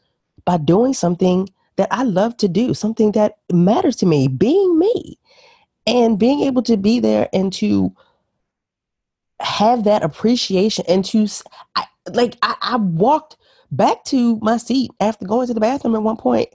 by 0.46 0.58
doing 0.58 0.94
something 0.94 1.50
that 1.78 1.88
I 1.92 2.04
love 2.04 2.38
to 2.38 2.48
do, 2.48 2.74
something 2.74 3.14
that 3.14 3.38
matters 3.52 3.96
to 3.98 4.06
me, 4.06 4.28
being 4.28 4.78
me, 4.78 5.18
and 5.88 6.20
being 6.20 6.42
able 6.42 6.62
to 6.64 6.78
be 6.78 7.00
there 7.00 7.30
and 7.34 7.52
to 7.54 7.96
have 9.40 9.84
that 9.86 10.04
appreciation 10.04 10.86
and 10.88 11.04
to, 11.06 11.28
I, 11.76 11.86
like, 12.12 12.38
I, 12.42 12.56
I 12.62 12.76
walked 12.76 13.38
back 13.72 14.04
to 14.06 14.38
my 14.42 14.58
seat 14.58 14.92
after 15.00 15.26
going 15.26 15.48
to 15.48 15.54
the 15.54 15.60
bathroom 15.60 15.96
at 15.96 16.04
one 16.04 16.18
point 16.18 16.50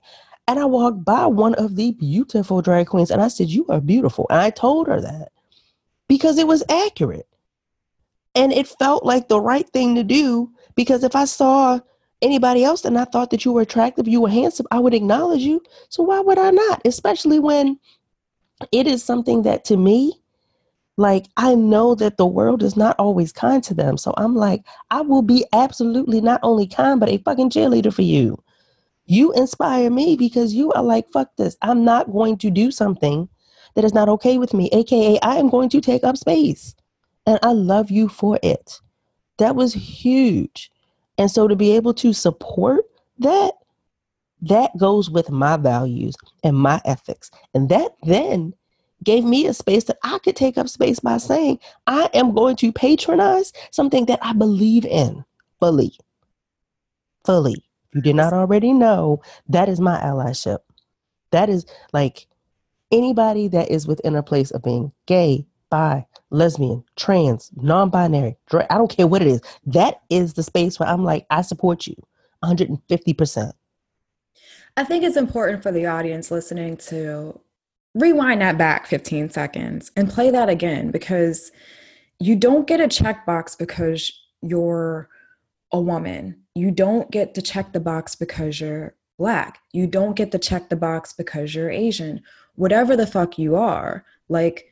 and 0.49 0.59
I 0.61 0.65
walked 0.65 1.05
by 1.05 1.27
one 1.27 1.55
of 1.55 1.77
the 1.77 1.93
beautiful 1.93 2.63
drag 2.63 2.87
queens 2.87 3.11
and 3.11 3.21
I 3.21 3.29
said, 3.29 3.49
You 3.49 3.67
are 3.69 3.81
beautiful. 3.81 4.27
And 4.31 4.41
I 4.41 4.51
told 4.51 4.87
her 4.87 5.01
that 5.01 5.33
because 6.09 6.39
it 6.39 6.47
was 6.47 6.63
accurate. 6.69 7.27
And 8.37 8.53
it 8.53 8.69
felt 8.69 9.05
like 9.07 9.29
the 9.29 9.41
right 9.41 9.69
thing 9.71 9.97
to 9.97 10.05
do 10.05 10.53
because 10.77 11.05
if 11.05 11.17
I 11.17 11.27
saw 11.27 11.81
anybody 12.23 12.65
else 12.65 12.85
and 12.87 12.99
I 12.99 13.07
thought 13.07 13.31
that 13.33 13.45
you 13.47 13.53
were 13.53 13.63
attractive, 13.63 14.09
you 14.09 14.23
were 14.23 14.31
handsome, 14.31 14.67
I 14.73 14.81
would 14.81 14.95
acknowledge 14.95 15.43
you. 15.43 15.63
So 15.91 16.05
why 16.05 16.21
would 16.21 16.39
I 16.39 16.51
not? 16.53 16.83
Especially 16.87 17.41
when 17.41 17.81
it 18.73 18.87
is 18.87 19.05
something 19.05 19.43
that 19.43 19.65
to 19.67 19.77
me 19.77 20.13
Like, 20.97 21.27
I 21.37 21.57
know 21.57 21.95
that 21.97 22.19
the 22.19 22.27
world 22.27 22.63
is 22.63 22.77
not 22.77 22.97
always 22.99 23.33
kind 23.33 23.63
to 23.65 23.75
them. 23.75 23.99
So 23.99 24.15
I'm 24.17 24.35
like, 24.37 24.65
I 24.91 25.03
will 25.03 25.23
be 25.23 25.45
absolutely 25.53 26.23
not 26.23 26.41
only 26.43 26.67
kind, 26.69 27.01
but 27.01 27.11
a 27.11 27.19
fucking 27.19 27.51
cheerleader 27.51 27.93
for 27.93 28.03
you. 28.03 28.43
You 29.07 29.33
inspire 29.35 29.91
me 29.91 30.17
because 30.17 30.55
you 30.55 30.73
are 30.73 30.83
like, 30.83 31.11
fuck 31.13 31.31
this. 31.37 31.57
I'm 31.63 31.85
not 31.85 32.13
going 32.13 32.39
to 32.39 32.51
do 32.51 32.71
something 32.71 33.29
that 33.77 33.85
is 33.85 33.95
not 33.95 34.09
okay 34.11 34.39
with 34.39 34.55
me, 34.55 34.71
AKA, 34.73 35.21
I 35.23 35.37
am 35.37 35.51
going 35.51 35.69
to 35.71 35.81
take 35.83 36.05
up 36.05 36.17
space. 36.17 36.75
And 37.27 37.39
I 37.43 37.53
love 37.53 37.91
you 37.91 38.09
for 38.09 38.39
it. 38.43 38.81
That 39.39 39.57
was 39.57 39.75
huge. 39.75 40.71
And 41.19 41.31
so 41.31 41.49
to 41.49 41.57
be 41.57 41.73
able 41.73 41.95
to 41.95 42.13
support 42.13 42.85
that, 43.19 43.55
that 44.43 44.77
goes 44.77 45.11
with 45.11 45.31
my 45.31 45.57
values 45.57 46.15
and 46.45 46.57
my 46.57 46.81
ethics. 46.85 47.31
And 47.55 47.69
that 47.69 47.97
then 48.03 48.55
gave 49.03 49.25
me 49.25 49.47
a 49.47 49.55
space 49.55 49.85
that 49.85 49.99
I 50.03 50.19
could 50.19 50.37
take 50.37 50.59
up 50.59 50.69
space 50.69 51.01
by 51.01 51.19
saying, 51.19 51.59
I 51.87 52.09
am 52.15 52.35
going 52.35 52.57
to 52.57 52.73
patronize 52.73 53.53
something 53.71 54.07
that 54.07 54.19
I 54.23 54.33
believe 54.33 54.85
in 54.85 55.25
fully. 55.59 55.99
Fully. 57.25 57.65
If 57.91 57.97
you 57.97 58.03
did 58.03 58.17
not 58.17 58.33
already 58.33 58.73
know, 58.73 59.23
that 59.49 59.69
is 59.69 59.81
my 59.81 59.99
allyship. 60.01 60.59
That 61.31 61.49
is 61.49 61.67
like 61.93 62.27
anybody 62.93 63.49
that 63.49 63.71
is 63.71 63.87
within 63.87 64.17
a 64.17 64.23
place 64.23 64.51
of 64.51 64.63
being 64.63 64.93
gay, 65.07 65.47
bi, 65.71 66.07
lesbian, 66.31 66.85
trans, 66.97 67.51
non 67.57 67.91
binary, 67.91 68.37
I 68.53 68.77
don't 68.77 68.91
care 68.91 69.07
what 69.07 69.23
it 69.23 69.29
is. 69.29 69.41
That 69.67 70.03
is 70.11 70.35
the 70.35 70.43
space 70.43 70.79
where 70.79 70.89
I'm 70.89 71.05
like, 71.05 71.27
I 71.31 71.43
support 71.43 71.87
you 71.87 71.97
150%. 72.45 73.53
I 74.77 74.85
think 74.85 75.05
it's 75.05 75.17
important 75.17 75.63
for 75.63 75.73
the 75.73 75.87
audience 75.87 76.31
listening 76.31 76.77
to 76.79 77.41
rewind 77.95 78.43
that 78.43 78.59
back 78.59 78.87
15 78.87 79.31
seconds 79.31 79.91
and 79.97 80.11
play 80.11 80.31
that 80.31 80.51
again 80.51 80.91
because 80.91 81.51
you 82.19 82.37
don't 82.37 82.67
get 82.67 82.81
a 82.81 82.89
checkbox 82.89 83.57
because 83.59 84.13
you're 84.43 85.09
a 85.73 85.81
woman. 85.81 86.43
You 86.55 86.71
don't 86.71 87.11
get 87.11 87.35
to 87.35 87.43
check 87.43 87.73
the 87.73 87.81
box 87.81 88.15
because 88.15 88.61
you're 88.61 88.95
black. 89.19 89.59
You 89.73 89.87
don't 89.87 90.15
get 90.15 90.31
to 90.33 90.39
check 90.39 90.69
the 90.69 90.77
box 90.77 91.13
because 91.13 91.55
you're 91.55 91.71
Asian. 91.71 92.23
Whatever 92.55 92.97
the 92.97 93.07
fuck 93.07 93.39
you 93.39 93.57
are, 93.57 94.05
like 94.29 94.71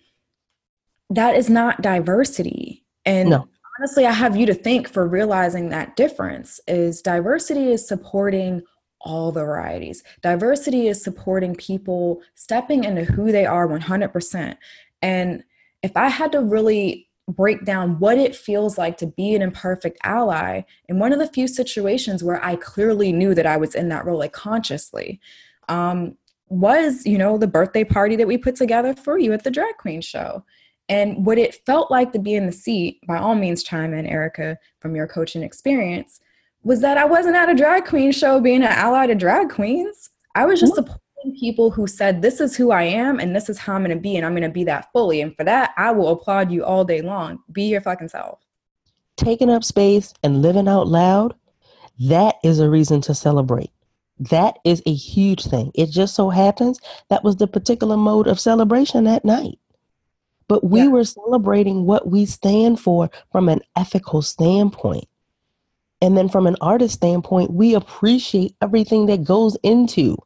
that 1.11 1.37
is 1.37 1.51
not 1.51 1.83
diversity. 1.83 2.85
And 3.05 3.31
no. 3.31 3.49
honestly, 3.79 4.07
I 4.07 4.13
have 4.13 4.37
you 4.37 4.47
to 4.47 4.55
thank 4.55 4.89
for 4.89 5.07
realizing 5.07 5.69
that 5.69 5.97
difference 5.97 6.61
is 6.67 7.03
diversity 7.03 7.71
is 7.71 7.87
supporting 7.87 8.63
all 9.01 9.33
the 9.33 9.45
varieties. 9.45 10.03
Diversity 10.23 10.89
is 10.89 11.03
supporting 11.03 11.55
people 11.55 12.23
stepping 12.35 12.85
into 12.85 13.05
who 13.05 13.31
they 13.31 13.45
are 13.45 13.69
100%. 13.69 14.57
And 15.03 15.45
if 15.83 15.97
I 15.97 16.09
had 16.09 16.33
to 16.33 16.41
really 16.41 17.09
break 17.29 17.65
down 17.65 17.99
what 17.99 18.19
it 18.19 18.37
feels 18.37 18.77
like 18.77 18.97
to 18.99 19.07
be 19.07 19.35
an 19.35 19.43
imperfect 19.43 19.99
ally 20.03 20.63
in 20.89 20.99
one 20.99 21.13
of 21.13 21.19
the 21.19 21.27
few 21.27 21.49
situations 21.49 22.23
where 22.23 22.43
I 22.45 22.57
clearly 22.57 23.13
knew 23.13 23.35
that 23.35 23.47
I 23.47 23.57
was 23.57 23.75
in 23.75 23.89
that 23.89 24.05
role, 24.05 24.19
like 24.19 24.33
consciously, 24.33 25.21
um, 25.69 26.17
was, 26.49 27.07
you 27.07 27.17
know, 27.17 27.39
the 27.39 27.47
birthday 27.47 27.85
party 27.85 28.17
that 28.17 28.27
we 28.27 28.37
put 28.37 28.57
together 28.57 28.95
for 28.95 29.19
you 29.19 29.33
at 29.33 29.45
the 29.45 29.51
drag 29.51 29.77
queen 29.79 30.01
show. 30.01 30.45
And 30.89 31.25
what 31.25 31.39
it 31.39 31.65
felt 31.67 31.91
like 31.91 32.13
to 32.13 32.19
be 32.19 32.35
in 32.35 32.47
the 32.47 32.53
seat, 32.53 33.01
by 33.07 33.19
all 33.19 33.35
means, 33.35 33.63
chime 33.63 33.95
in, 33.95 34.07
Erica, 34.07 34.59
from 34.81 34.95
your 34.95 35.07
coaching 35.07 35.43
experience, 35.43 36.21
was 36.63 36.81
that 36.81 36.99
I 36.99 37.05
wasn't 37.05 37.37
at 37.37 37.49
a 37.49 37.55
drag 37.55 37.85
queen 37.85 38.13
show 38.13 38.41
being 38.41 38.63
an 38.63 38.69
ally 38.69 39.07
to 39.07 39.15
drag 39.15 39.51
queens. 39.51 40.11
I 40.35 40.47
was 40.47 40.61
just 40.61 40.75
mm-hmm. 40.75 40.91
supporting 40.91 41.39
people 41.39 41.71
who 41.71 41.87
said, 41.87 42.21
This 42.21 42.41
is 42.41 42.57
who 42.57 42.71
I 42.71 42.83
am 42.83 43.21
and 43.21 43.35
this 43.35 43.49
is 43.49 43.59
how 43.59 43.75
I'm 43.75 43.85
going 43.85 43.97
to 43.97 44.01
be, 44.01 44.17
and 44.17 44.27
I'm 44.27 44.33
going 44.33 44.43
to 44.43 44.49
be 44.49 44.65
that 44.65 44.91
fully. 44.93 45.21
And 45.21 45.35
for 45.37 45.45
that, 45.45 45.73
I 45.77 45.91
will 45.93 46.09
applaud 46.09 46.51
you 46.51 46.65
all 46.65 46.85
day 46.85 47.01
long. 47.01 47.39
Be 47.53 47.65
your 47.65 47.81
fucking 47.81 48.09
self. 48.09 48.41
Taking 49.17 49.51
up 49.51 49.65
space 49.65 50.13
and 50.23 50.43
living 50.43 50.69
out 50.69 50.89
loud, 50.89 51.35
that 52.09 52.37
is 52.43 52.59
a 52.59 52.69
reason 52.69 53.01
to 53.03 53.15
celebrate. 53.15 53.71
That 54.19 54.59
is 54.65 54.83
a 54.87 54.93
huge 54.93 55.45
thing. 55.45 55.71
It 55.75 55.91
just 55.91 56.15
so 56.15 56.31
happens 56.31 56.81
that 57.11 57.25
was 57.25 57.37
the 57.37 57.47
particular 57.47 57.97
mode 57.97 58.27
of 58.27 58.41
celebration 58.41 59.05
that 59.05 59.25
night. 59.25 59.59
But 60.49 60.65
we 60.65 60.81
yeah. 60.81 60.89
were 60.89 61.05
celebrating 61.05 61.87
what 61.87 62.09
we 62.09 62.27
stand 62.27 62.81
for 62.81 63.11
from 63.33 63.49
an 63.49 63.61
ethical 63.77 64.23
standpoint. 64.23 65.09
And 66.01 66.17
then 66.17 66.29
from 66.29 66.47
an 66.47 66.57
artist 66.61 66.95
standpoint, 66.95 67.53
we 67.53 67.75
appreciate 67.75 68.55
everything 68.61 69.07
that 69.07 69.25
goes 69.25 69.57
into 69.63 70.19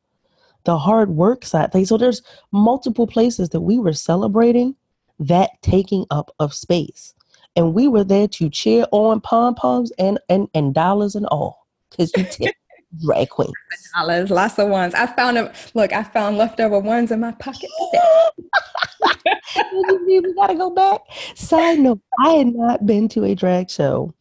the 0.65 0.77
hard 0.77 1.11
work 1.11 1.45
side. 1.45 1.73
thing. 1.73 1.87
So 1.87 1.97
there's 1.97 2.23
multiple 2.53 3.07
places 3.07 3.51
that 3.51 3.61
we 3.61 3.79
were 3.79 3.93
celebrating 3.93 4.75
that 5.21 5.51
taking 5.63 6.05
up 6.11 6.35
of 6.39 6.53
space. 6.53 7.15
And 7.57 7.75
we 7.75 7.89
were 7.89 8.05
there 8.05 8.29
to 8.29 8.51
cheer 8.51 8.87
on 8.93 9.21
pom 9.21 9.55
poms 9.55 9.93
and, 9.99 10.19
and, 10.29 10.49
and 10.55 10.75
dollars 10.75 11.15
and 11.15 11.27
all. 11.27 11.67
Because 11.91 12.13
you 12.17 12.25
tip 12.31 12.55
drag 13.05 13.29
queens. 13.31 13.53
Dollars, 13.95 14.31
lots 14.31 14.59
of 14.59 14.69
ones. 14.69 14.95
I 14.95 15.07
found 15.07 15.37
them. 15.37 15.53
Look, 15.75 15.93
I 15.93 16.03
found 16.03 16.39
leftover 16.39 16.79
ones 16.79 17.11
in 17.11 17.21
my 17.21 17.33
pocket 17.33 17.71
we 20.07 20.35
gotta 20.35 20.55
go 20.55 20.71
back. 20.71 21.01
Side 21.35 21.79
note: 21.79 22.01
I 22.25 22.31
had 22.31 22.55
not 22.55 22.87
been 22.87 23.09
to 23.11 23.25
a 23.25 23.35
drag 23.35 23.71
show 23.71 24.15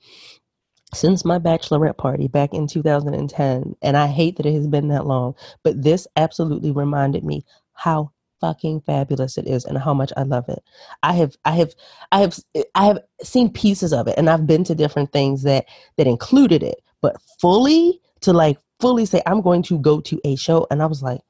since 0.94 1.26
my 1.26 1.38
bachelorette 1.38 1.98
party 1.98 2.28
back 2.28 2.54
in 2.54 2.68
2010, 2.68 3.76
and 3.82 3.98
I 3.98 4.08
hate 4.08 4.38
that 4.38 4.46
it 4.46 4.54
has 4.54 4.68
been 4.68 4.88
that 4.90 5.06
long. 5.06 5.36
But 5.64 5.84
this 5.84 6.08
absolutely 6.16 6.72
reminded 6.72 7.24
me 7.24 7.46
how 7.74 8.12
fucking 8.40 8.82
fabulous 8.82 9.38
it 9.38 9.48
is 9.48 9.66
and 9.66 9.78
how 9.78 9.94
much 9.94 10.14
I 10.16 10.24
love 10.24 10.48
it. 10.48 10.64
I 11.04 11.14
have 11.14 11.36
I 11.46 11.54
have 11.54 11.74
I 12.12 12.20
have 12.20 12.40
I 12.76 12.86
have 12.86 13.00
seen 13.24 13.52
pieces 13.52 13.94
of 13.94 14.08
it 14.08 14.16
and 14.18 14.30
I've 14.30 14.46
been 14.46 14.64
to 14.66 14.76
different 14.76 15.12
things 15.12 15.44
that 15.44 15.66
that 15.98 16.08
included 16.08 16.64
it, 16.64 16.82
but 17.02 17.20
fully 17.42 18.00
to 18.22 18.34
like 18.34 18.60
fully 18.80 19.06
say 19.06 19.22
I'm 19.26 19.42
going 19.42 19.64
to 19.64 19.80
go 19.80 20.02
to 20.02 20.20
a 20.24 20.36
show 20.36 20.68
and 20.72 20.82
I 20.82 20.86
was 20.86 21.02
like, 21.02 21.22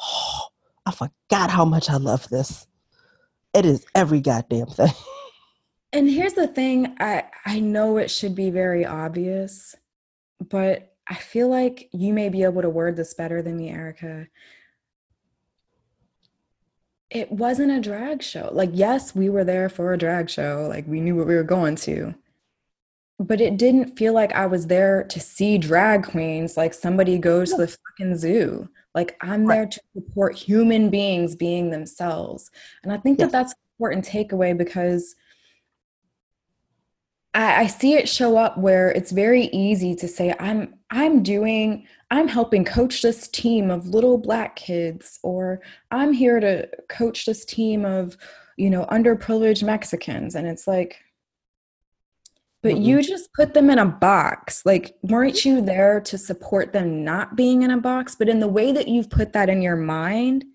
"Oh, 0.00 0.46
I 0.86 0.92
forgot 0.92 1.50
how 1.50 1.64
much 1.64 1.90
I 1.90 1.96
love 1.96 2.28
this." 2.28 2.66
It 3.52 3.64
is 3.64 3.86
every 3.94 4.20
goddamn 4.20 4.66
thing. 4.66 4.92
And 5.94 6.10
here's 6.10 6.32
the 6.32 6.48
thing, 6.48 6.96
I 6.98 7.22
I 7.46 7.60
know 7.60 7.98
it 7.98 8.10
should 8.10 8.34
be 8.34 8.50
very 8.50 8.84
obvious, 8.84 9.76
but 10.40 10.96
I 11.06 11.14
feel 11.14 11.48
like 11.48 11.88
you 11.92 12.12
may 12.12 12.28
be 12.30 12.42
able 12.42 12.62
to 12.62 12.68
word 12.68 12.96
this 12.96 13.14
better 13.14 13.42
than 13.42 13.56
me, 13.56 13.70
Erica. 13.70 14.26
It 17.10 17.30
wasn't 17.30 17.70
a 17.70 17.80
drag 17.80 18.24
show. 18.24 18.50
Like, 18.52 18.70
yes, 18.72 19.14
we 19.14 19.28
were 19.28 19.44
there 19.44 19.68
for 19.68 19.92
a 19.92 19.98
drag 19.98 20.30
show. 20.30 20.66
Like, 20.68 20.88
we 20.88 21.00
knew 21.00 21.14
what 21.14 21.28
we 21.28 21.36
were 21.36 21.44
going 21.44 21.76
to. 21.76 22.14
But 23.18 23.40
it 23.40 23.56
didn't 23.56 23.96
feel 23.96 24.12
like 24.12 24.32
I 24.32 24.46
was 24.46 24.66
there 24.66 25.04
to 25.04 25.20
see 25.20 25.56
drag 25.56 26.04
queens 26.04 26.56
like 26.56 26.74
somebody 26.74 27.16
goes 27.18 27.50
to 27.50 27.58
the 27.58 27.68
fucking 27.68 28.16
zoo. 28.16 28.68
Like, 28.94 29.16
I'm 29.20 29.44
right. 29.44 29.56
there 29.56 29.66
to 29.66 29.80
support 29.94 30.36
human 30.36 30.90
beings 30.90 31.36
being 31.36 31.70
themselves. 31.70 32.50
And 32.82 32.92
I 32.92 32.96
think 32.96 33.18
yes. 33.18 33.30
that 33.30 33.32
that's 33.32 33.52
an 33.52 33.58
important 33.76 34.04
takeaway 34.04 34.56
because 34.56 35.14
I, 37.34 37.62
I 37.62 37.66
see 37.66 37.94
it 37.94 38.08
show 38.08 38.36
up 38.36 38.58
where 38.58 38.90
it's 38.90 39.10
very 39.10 39.46
easy 39.46 39.94
to 39.96 40.08
say, 40.08 40.34
I'm 40.38 40.74
I'm 40.90 41.22
doing, 41.22 41.86
I'm 42.10 42.28
helping 42.28 42.64
coach 42.64 43.02
this 43.02 43.26
team 43.28 43.70
of 43.70 43.88
little 43.88 44.16
black 44.16 44.54
kids, 44.54 45.18
or 45.24 45.60
I'm 45.90 46.12
here 46.12 46.38
to 46.38 46.68
coach 46.88 47.26
this 47.26 47.44
team 47.44 47.84
of, 47.84 48.16
you 48.56 48.70
know, 48.70 48.86
underprivileged 48.86 49.64
Mexicans. 49.64 50.36
And 50.36 50.46
it's 50.46 50.68
like, 50.68 51.00
but 52.64 52.72
mm-hmm. 52.72 52.82
you 52.82 53.02
just 53.02 53.30
put 53.34 53.52
them 53.52 53.68
in 53.68 53.78
a 53.78 53.84
box. 53.84 54.62
Like, 54.64 54.96
weren't 55.02 55.44
you 55.44 55.60
there 55.60 56.00
to 56.00 56.16
support 56.16 56.72
them 56.72 57.04
not 57.04 57.36
being 57.36 57.60
in 57.60 57.70
a 57.70 57.76
box? 57.76 58.14
But 58.14 58.30
in 58.30 58.40
the 58.40 58.48
way 58.48 58.72
that 58.72 58.88
you've 58.88 59.10
put 59.10 59.34
that 59.34 59.50
in 59.50 59.60
your 59.60 59.76
mind, 59.76 60.46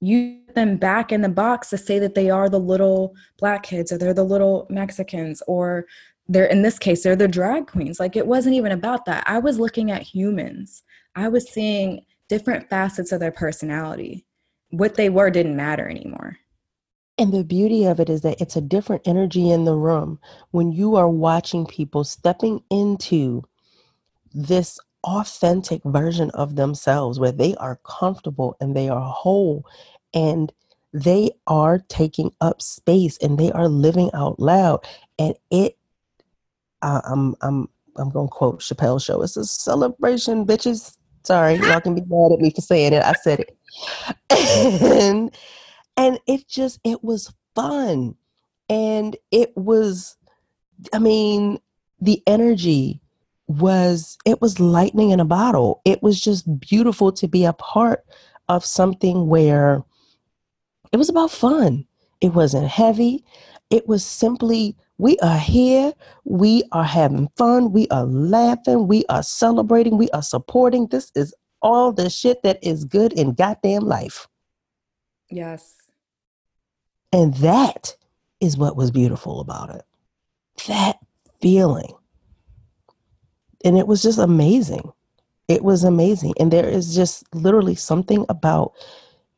you 0.00 0.38
put 0.46 0.54
them 0.54 0.76
back 0.76 1.10
in 1.10 1.20
the 1.20 1.28
box 1.28 1.70
to 1.70 1.76
say 1.76 1.98
that 1.98 2.14
they 2.14 2.30
are 2.30 2.48
the 2.48 2.60
little 2.60 3.12
black 3.40 3.64
kids 3.64 3.90
or 3.90 3.98
they're 3.98 4.14
the 4.14 4.22
little 4.22 4.68
Mexicans 4.70 5.42
or 5.48 5.86
they're 6.28 6.44
in 6.44 6.62
this 6.62 6.78
case 6.78 7.02
they're 7.02 7.16
the 7.16 7.26
drag 7.26 7.66
queens 7.66 7.98
like 7.98 8.14
it 8.14 8.26
wasn't 8.26 8.54
even 8.54 8.72
about 8.72 9.06
that 9.06 9.24
i 9.26 9.38
was 9.38 9.58
looking 9.58 9.90
at 9.90 10.02
humans 10.02 10.82
i 11.16 11.26
was 11.26 11.50
seeing 11.50 12.04
different 12.28 12.68
facets 12.68 13.12
of 13.12 13.20
their 13.20 13.32
personality 13.32 14.26
what 14.68 14.94
they 14.94 15.08
were 15.08 15.30
didn't 15.30 15.56
matter 15.56 15.88
anymore 15.88 16.36
and 17.18 17.32
the 17.32 17.44
beauty 17.44 17.84
of 17.84 18.00
it 18.00 18.08
is 18.08 18.22
that 18.22 18.40
it's 18.40 18.56
a 18.56 18.60
different 18.60 19.06
energy 19.06 19.50
in 19.50 19.64
the 19.64 19.74
room 19.74 20.18
when 20.52 20.72
you 20.72 20.96
are 20.96 21.08
watching 21.08 21.66
people 21.66 22.04
stepping 22.04 22.62
into 22.70 23.42
this 24.34 24.78
authentic 25.04 25.82
version 25.84 26.30
of 26.32 26.56
themselves 26.56 27.18
where 27.20 27.32
they 27.32 27.54
are 27.56 27.80
comfortable 27.84 28.56
and 28.60 28.76
they 28.76 28.88
are 28.88 29.00
whole 29.00 29.64
and 30.14 30.52
they 30.92 31.30
are 31.46 31.78
taking 31.88 32.32
up 32.40 32.62
space 32.62 33.18
and 33.18 33.38
they 33.38 33.52
are 33.52 33.68
living 33.68 34.10
out 34.14 34.38
loud 34.40 34.84
and 35.18 35.34
it 35.50 35.76
I, 36.82 37.00
I'm 37.04 37.34
I'm 37.42 37.68
I'm 37.96 38.10
gonna 38.10 38.28
quote 38.28 38.60
Chappelle 38.60 39.04
show. 39.04 39.22
It's 39.22 39.36
a 39.36 39.44
celebration, 39.44 40.46
bitches. 40.46 40.96
Sorry, 41.24 41.56
y'all 41.56 41.80
can 41.80 41.94
be 41.94 42.02
mad 42.06 42.32
at 42.32 42.40
me 42.40 42.50
for 42.50 42.60
saying 42.60 42.92
it. 42.92 43.02
I 43.02 43.12
said 43.14 43.40
it. 43.40 43.56
and 45.02 45.36
and 45.98 46.18
it 46.26 46.48
just 46.48 46.80
it 46.84 47.04
was 47.04 47.30
fun. 47.54 48.14
And 48.70 49.16
it 49.30 49.56
was, 49.56 50.16
I 50.92 50.98
mean, 50.98 51.58
the 52.00 52.22
energy 52.26 53.00
was, 53.46 54.18
it 54.26 54.40
was 54.40 54.60
lightning 54.60 55.10
in 55.10 55.20
a 55.20 55.24
bottle. 55.24 55.80
It 55.84 56.02
was 56.02 56.20
just 56.20 56.60
beautiful 56.60 57.10
to 57.12 57.26
be 57.26 57.44
a 57.44 57.54
part 57.54 58.04
of 58.48 58.64
something 58.64 59.26
where 59.26 59.82
it 60.92 60.98
was 60.98 61.08
about 61.08 61.30
fun. 61.30 61.86
It 62.20 62.34
wasn't 62.34 62.68
heavy. 62.68 63.24
It 63.70 63.88
was 63.88 64.04
simply, 64.04 64.76
we 64.98 65.18
are 65.18 65.38
here. 65.38 65.94
We 66.24 66.64
are 66.72 66.84
having 66.84 67.28
fun. 67.36 67.72
We 67.72 67.88
are 67.88 68.04
laughing. 68.04 68.86
We 68.86 69.04
are 69.08 69.22
celebrating. 69.22 69.96
We 69.96 70.10
are 70.10 70.22
supporting. 70.22 70.88
This 70.88 71.10
is 71.14 71.34
all 71.62 71.90
the 71.90 72.10
shit 72.10 72.42
that 72.42 72.58
is 72.62 72.84
good 72.84 73.14
in 73.14 73.32
goddamn 73.32 73.82
life. 73.82 74.28
Yes. 75.30 75.74
And 77.12 77.34
that 77.34 77.96
is 78.40 78.56
what 78.56 78.76
was 78.76 78.90
beautiful 78.90 79.40
about 79.40 79.74
it. 79.74 79.82
That 80.66 80.98
feeling. 81.40 81.92
And 83.64 83.76
it 83.76 83.86
was 83.86 84.02
just 84.02 84.18
amazing. 84.18 84.92
It 85.48 85.64
was 85.64 85.84
amazing. 85.84 86.34
And 86.38 86.52
there 86.52 86.68
is 86.68 86.94
just 86.94 87.24
literally 87.34 87.74
something 87.74 88.26
about 88.28 88.72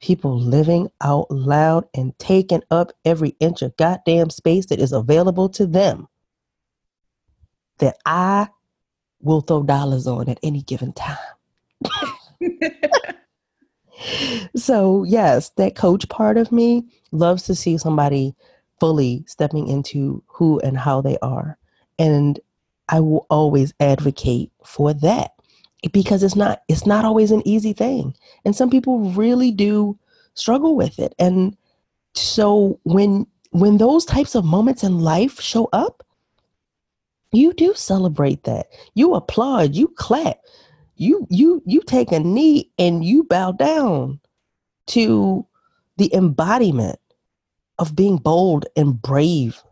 people 0.01 0.39
living 0.39 0.89
out 1.03 1.31
loud 1.31 1.85
and 1.95 2.19
taking 2.19 2.63
up 2.71 2.93
every 3.05 3.37
inch 3.39 3.63
of 3.63 3.77
goddamn 3.77 4.31
space 4.31 4.67
that 4.67 4.81
is 4.81 4.93
available 4.93 5.49
to 5.51 5.67
them 5.67 6.09
that 7.79 7.97
I 8.05 8.49
will 9.21 9.41
throw 9.43 9.63
dollars 9.63 10.07
on 10.07 10.29
at 10.29 10.41
any 10.43 10.63
given 10.63 10.93
time. 10.93 11.17
so, 14.57 15.05
yes, 15.05 15.51
that 15.51 15.77
coach 15.77 16.09
part 16.09 16.37
of 16.37 16.53
me 16.53 16.85
loves 17.13 17.45
to 17.45 17.55
see 17.55 17.79
somebody 17.79 18.35
fully 18.79 19.25
stepping 19.27 19.69
into 19.69 20.23
who 20.27 20.59
and 20.61 20.79
how 20.79 21.01
they 21.01 21.19
are. 21.23 21.59
And 21.99 22.41
I 22.89 23.01
will 23.01 23.27
always 23.31 23.73
advocate 23.79 24.51
for 24.65 24.93
that 24.95 25.33
because 25.93 26.23
it's 26.23 26.37
not 26.37 26.63
it's 26.69 26.87
not 26.87 27.05
always 27.05 27.31
an 27.31 27.47
easy 27.47 27.73
thing. 27.73 28.15
And 28.45 28.55
some 28.57 28.71
people 28.71 29.13
really 29.13 29.53
do 29.53 29.99
struggle 30.35 30.77
with 30.77 30.99
it. 30.99 31.15
And 31.19 31.57
so 32.15 32.81
when 32.83 33.27
when 33.51 33.79
those 33.79 34.05
types 34.05 34.35
of 34.35 34.45
moments 34.45 34.83
in 34.83 35.01
life 35.01 35.41
show 35.41 35.69
up, 35.73 36.05
you 37.33 37.53
do 37.53 37.75
celebrate 37.75 38.45
that. 38.45 38.67
You 38.95 39.15
applaud, 39.15 39.75
you 39.75 39.89
clap, 39.89 40.41
you 41.01 41.27
you 41.31 41.63
you 41.65 41.81
take 41.81 42.13
a 42.13 42.21
knee 42.21 42.71
and 42.79 43.03
you 43.03 43.25
bow 43.25 43.53
down 43.53 44.21
to 44.87 45.47
the 45.97 46.15
embodiment 46.15 46.99
of 47.79 47.97
being 47.97 48.19
bold 48.19 48.67
and 48.77 49.01
brave. 49.01 49.63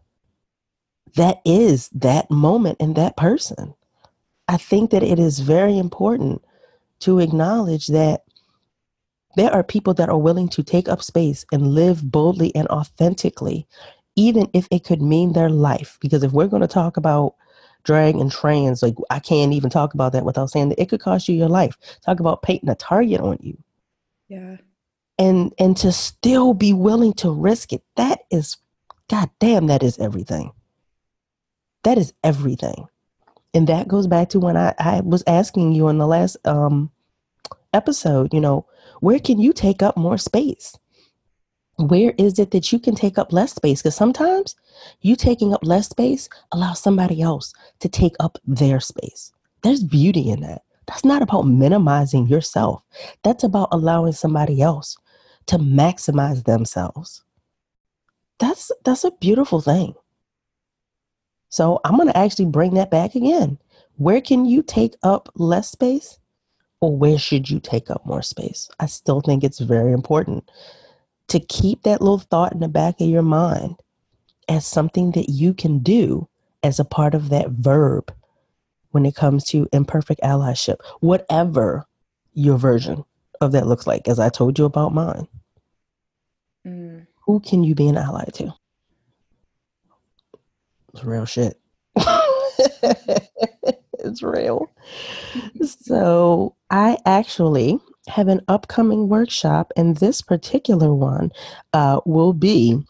That 1.17 1.43
is 1.45 1.91
that 1.91 2.31
moment 2.31 2.79
and 2.81 2.97
that 2.97 3.19
person. 3.19 3.75
I 4.49 4.57
think 4.57 4.91
that 4.91 5.03
it 5.03 5.19
is 5.19 5.41
very 5.41 5.77
important 5.77 6.43
to 7.01 7.19
acknowledge 7.19 7.88
that 7.88 8.23
there 9.37 9.53
are 9.53 9.62
people 9.62 9.93
that 9.95 10.09
are 10.09 10.17
willing 10.17 10.49
to 10.49 10.62
take 10.62 10.88
up 10.88 11.03
space 11.03 11.45
and 11.53 11.75
live 11.75 12.11
boldly 12.11 12.55
and 12.55 12.67
authentically 12.69 13.67
even 14.17 14.49
if 14.53 14.67
it 14.71 14.83
could 14.83 15.03
mean 15.03 15.33
their 15.33 15.51
life. 15.51 15.99
Because 16.01 16.25
if 16.25 16.33
we're 16.33 16.49
going 16.49 16.62
to 16.62 16.67
talk 16.67 16.97
about 16.97 17.37
drag 17.88 18.16
and 18.16 18.31
trans. 18.31 18.83
Like 18.83 18.94
I 19.09 19.18
can't 19.18 19.55
even 19.55 19.70
talk 19.70 19.94
about 19.94 20.12
that 20.12 20.27
without 20.27 20.51
saying 20.51 20.68
that 20.68 20.81
it 20.81 20.90
could 20.90 21.01
cost 21.01 21.27
you 21.27 21.35
your 21.35 21.48
life. 21.48 21.77
Talk 22.05 22.20
about 22.20 22.42
painting 22.42 22.68
a 22.68 22.74
target 22.74 23.20
on 23.20 23.38
you. 23.40 23.57
Yeah. 24.29 24.59
And 25.18 25.55
and 25.59 25.74
to 25.79 25.90
still 25.90 26.53
be 26.53 26.74
willing 26.74 27.14
to 27.14 27.31
risk 27.31 27.72
it. 27.72 27.83
That 27.96 28.20
is 28.31 28.59
god 29.09 29.31
damn 29.40 29.68
that 29.68 29.83
is 29.83 29.98
everything. 29.98 30.53
That 31.85 31.96
is 31.96 32.12
everything. 32.22 32.87
And 33.55 33.66
that 33.68 33.88
goes 33.88 34.07
back 34.07 34.29
to 34.31 34.38
when 34.38 34.59
I, 34.59 34.74
I 34.79 35.01
was 35.01 35.24
asking 35.27 35.72
you 35.72 35.88
in 35.88 35.96
the 35.96 36.07
last 36.07 36.37
um 36.46 36.90
episode, 37.72 38.35
you 38.35 38.40
know, 38.40 38.66
where 39.01 39.18
can 39.18 39.40
you 39.40 39.55
take 39.55 39.83
up 39.83 39.96
more 39.96 40.18
space? 40.18 40.77
Where 41.79 42.12
is 42.19 42.38
it 42.38 42.51
that 42.51 42.73
you 42.73 42.79
can 42.79 42.95
take 42.95 43.19
up 43.19 43.33
less 43.33 43.55
space? 43.55 43.81
Because 43.83 43.95
sometimes 43.95 44.57
you 45.03 45.17
taking 45.17 45.55
up 45.55 45.64
less 45.64 45.88
space 45.88 46.29
allows 46.53 46.81
somebody 46.81 47.23
else 47.23 47.53
to 47.81 47.88
take 47.88 48.14
up 48.21 48.38
their 48.47 48.81
space. 48.81 49.33
There's 49.62 49.85
beauty 49.85 50.31
in 50.31 50.41
that. 50.41 50.62
That's 50.87 51.05
not 51.05 51.23
about 51.23 51.43
minimizing 51.43 52.27
yourself. 52.27 52.83
That's 53.23 53.45
about 53.45 53.69
allowing 53.73 54.12
somebody 54.12 54.61
else 54.61 54.97
to 55.47 55.59
maximize 55.59 56.45
themselves. 56.45 57.23
That's 58.38 58.73
that's 58.85 59.05
a 59.05 59.11
beautiful 59.12 59.61
thing. 59.61 59.95
So 61.51 61.81
I'm 61.85 61.97
going 61.97 62.09
to 62.09 62.17
actually 62.17 62.47
bring 62.47 62.75
that 62.75 62.91
back 62.91 63.14
again. 63.14 63.59
Where 63.97 64.21
can 64.21 64.45
you 64.45 64.62
take 64.62 64.95
up 65.03 65.29
less 65.37 65.71
space 65.71 66.19
or 66.81 66.97
where 66.97 67.19
should 67.19 67.51
you 67.51 67.61
take 67.61 67.91
up 67.91 68.05
more 68.07 68.23
space? 68.23 68.69
I 68.81 68.87
still 68.87 69.21
think 69.21 69.45
it's 69.45 69.59
very 69.59 69.93
important 69.93 70.49
to 71.29 71.41
keep 71.41 71.83
that 71.83 72.01
little 72.01 72.19
thought 72.19 72.53
in 72.53 72.61
the 72.61 72.69
back 72.69 73.01
of 73.01 73.09
your 73.09 73.23
mind 73.23 73.77
as 74.49 74.67
something 74.67 75.12
that 75.12 75.29
you 75.29 75.55
can 75.55 75.79
do 75.79 76.29
as 76.62 76.81
a 76.81 76.85
part 76.85 77.14
of 77.14 77.29
that 77.29 77.51
verb 77.51 78.12
when 78.91 79.05
it 79.05 79.14
comes 79.14 79.45
to 79.45 79.69
imperfect 79.73 80.21
allyship, 80.23 80.77
whatever 81.01 81.87
your 82.33 82.57
version 82.57 83.05
of 83.41 83.53
that 83.53 83.67
looks 83.67 83.87
like, 83.87 84.09
as 84.09 84.19
I 84.19 84.29
told 84.29 84.59
you 84.59 84.64
about 84.64 84.95
mine. 84.95 85.29
Mm. 86.67 87.07
Who 87.27 87.41
can 87.41 87.62
you 87.62 87.75
be 87.75 87.88
an 87.88 87.97
ally 87.97 88.25
to? 88.35 88.55
It's 90.95 91.05
real 91.05 91.27
shit. 91.27 91.61
it's 93.99 94.23
real. 94.23 94.71
So 95.62 96.55
I 96.71 96.97
actually 97.05 97.79
have 98.09 98.29
an 98.29 98.40
upcoming 98.49 99.09
workshop, 99.09 99.73
and 99.77 99.97
this 99.97 100.21
particular 100.23 100.92
one 100.92 101.33
uh, 101.73 102.01
will 102.05 102.33
be 102.33 102.83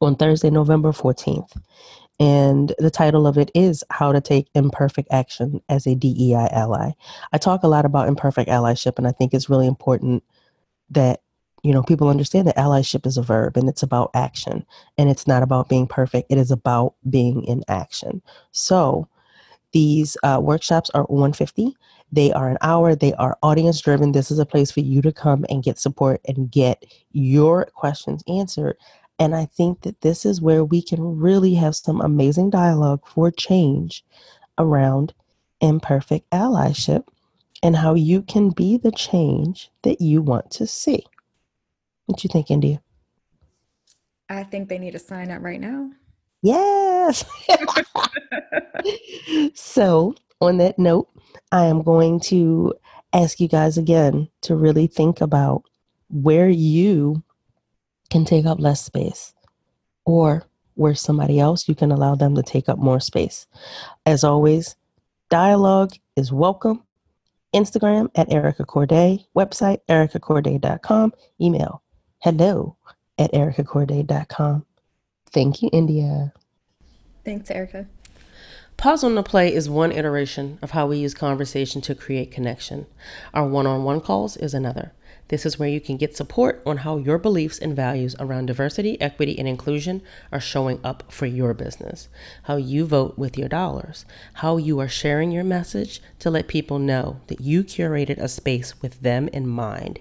on 0.00 0.16
Thursday, 0.16 0.50
November 0.50 0.92
14th. 0.92 1.56
And 2.18 2.74
the 2.78 2.90
title 2.90 3.26
of 3.26 3.38
it 3.38 3.50
is 3.54 3.82
How 3.90 4.12
to 4.12 4.20
Take 4.20 4.48
Imperfect 4.54 5.08
Action 5.10 5.60
as 5.68 5.86
a 5.86 5.94
DEI 5.94 6.48
Ally. 6.52 6.92
I 7.32 7.38
talk 7.38 7.62
a 7.62 7.68
lot 7.68 7.84
about 7.84 8.08
imperfect 8.08 8.48
allyship, 8.48 8.98
and 8.98 9.08
I 9.08 9.12
think 9.12 9.34
it's 9.34 9.50
really 9.50 9.66
important 9.66 10.22
that 10.90 11.20
you 11.62 11.72
know 11.72 11.82
people 11.82 12.08
understand 12.08 12.46
that 12.48 12.56
allyship 12.56 13.06
is 13.06 13.16
a 13.16 13.22
verb 13.22 13.56
and 13.56 13.68
it's 13.68 13.82
about 13.82 14.10
action 14.14 14.66
and 14.98 15.08
it's 15.08 15.26
not 15.26 15.42
about 15.42 15.68
being 15.68 15.86
perfect 15.86 16.30
it 16.30 16.36
is 16.36 16.50
about 16.50 16.94
being 17.08 17.44
in 17.44 17.62
action 17.68 18.20
so 18.50 19.08
these 19.72 20.16
uh, 20.22 20.38
workshops 20.42 20.90
are 20.90 21.04
150 21.04 21.74
they 22.12 22.30
are 22.32 22.50
an 22.50 22.58
hour, 22.60 22.94
they 22.94 23.14
are 23.14 23.38
audience 23.42 23.80
driven. 23.80 24.12
This 24.12 24.30
is 24.30 24.38
a 24.38 24.46
place 24.46 24.70
for 24.70 24.80
you 24.80 25.00
to 25.02 25.12
come 25.12 25.46
and 25.48 25.62
get 25.62 25.78
support 25.78 26.20
and 26.28 26.50
get 26.50 26.84
your 27.12 27.64
questions 27.74 28.22
answered. 28.28 28.76
And 29.18 29.34
I 29.34 29.46
think 29.46 29.80
that 29.82 30.02
this 30.02 30.26
is 30.26 30.40
where 30.40 30.64
we 30.64 30.82
can 30.82 31.18
really 31.18 31.54
have 31.54 31.74
some 31.74 32.00
amazing 32.00 32.50
dialogue 32.50 33.06
for 33.06 33.30
change 33.30 34.04
around 34.58 35.14
imperfect 35.60 36.28
allyship 36.30 37.06
and 37.62 37.76
how 37.76 37.94
you 37.94 38.22
can 38.22 38.50
be 38.50 38.76
the 38.76 38.92
change 38.92 39.70
that 39.82 40.00
you 40.00 40.20
want 40.20 40.50
to 40.50 40.66
see. 40.66 41.04
What 42.06 42.22
you 42.24 42.28
think, 42.28 42.50
India? 42.50 42.82
I 44.28 44.44
think 44.44 44.68
they 44.68 44.78
need 44.78 44.92
to 44.92 44.98
sign 44.98 45.30
up 45.30 45.42
right 45.42 45.60
now. 45.60 45.90
Yes. 46.42 47.24
so, 49.54 50.14
on 50.42 50.58
that 50.58 50.78
note, 50.78 51.08
I 51.50 51.66
am 51.66 51.82
going 51.82 52.20
to 52.20 52.74
ask 53.12 53.40
you 53.40 53.48
guys 53.48 53.78
again 53.78 54.28
to 54.42 54.56
really 54.56 54.86
think 54.86 55.20
about 55.20 55.62
where 56.08 56.48
you 56.48 57.22
can 58.10 58.24
take 58.24 58.44
up 58.44 58.60
less 58.60 58.84
space 58.84 59.32
or 60.04 60.44
where 60.74 60.94
somebody 60.94 61.38
else 61.38 61.68
you 61.68 61.74
can 61.74 61.92
allow 61.92 62.14
them 62.14 62.34
to 62.34 62.42
take 62.42 62.68
up 62.68 62.78
more 62.78 63.00
space. 63.00 63.46
As 64.04 64.24
always, 64.24 64.76
dialogue 65.30 65.92
is 66.16 66.32
welcome. 66.32 66.82
Instagram 67.54 68.10
at 68.14 68.32
Erica 68.32 68.64
Courdae, 68.64 69.24
website 69.36 69.78
ericacourdae.com, 69.88 71.12
email 71.40 71.82
hello 72.20 72.76
at 73.18 73.32
ericacourdae.com. 73.32 74.64
Thank 75.30 75.62
you, 75.62 75.70
India. 75.72 76.32
Thanks, 77.24 77.50
Erica. 77.50 77.86
Pause 78.82 79.04
on 79.04 79.14
the 79.14 79.22
Play 79.22 79.54
is 79.54 79.70
one 79.70 79.92
iteration 79.92 80.58
of 80.60 80.72
how 80.72 80.88
we 80.88 80.98
use 80.98 81.14
conversation 81.14 81.80
to 81.82 81.94
create 81.94 82.32
connection. 82.32 82.86
Our 83.32 83.46
one 83.46 83.64
on 83.64 83.84
one 83.84 84.00
calls 84.00 84.36
is 84.36 84.54
another. 84.54 84.90
This 85.28 85.46
is 85.46 85.56
where 85.56 85.68
you 85.68 85.80
can 85.80 85.96
get 85.96 86.16
support 86.16 86.60
on 86.66 86.78
how 86.78 86.96
your 86.96 87.16
beliefs 87.16 87.60
and 87.60 87.76
values 87.76 88.16
around 88.18 88.46
diversity, 88.46 89.00
equity, 89.00 89.38
and 89.38 89.46
inclusion 89.46 90.02
are 90.32 90.40
showing 90.40 90.80
up 90.82 91.12
for 91.12 91.26
your 91.26 91.54
business, 91.54 92.08
how 92.42 92.56
you 92.56 92.84
vote 92.84 93.16
with 93.16 93.38
your 93.38 93.48
dollars, 93.48 94.04
how 94.32 94.56
you 94.56 94.80
are 94.80 94.88
sharing 94.88 95.30
your 95.30 95.44
message 95.44 96.02
to 96.18 96.28
let 96.28 96.48
people 96.48 96.80
know 96.80 97.20
that 97.28 97.40
you 97.40 97.62
curated 97.62 98.18
a 98.18 98.26
space 98.26 98.82
with 98.82 99.00
them 99.00 99.28
in 99.28 99.46
mind, 99.46 100.00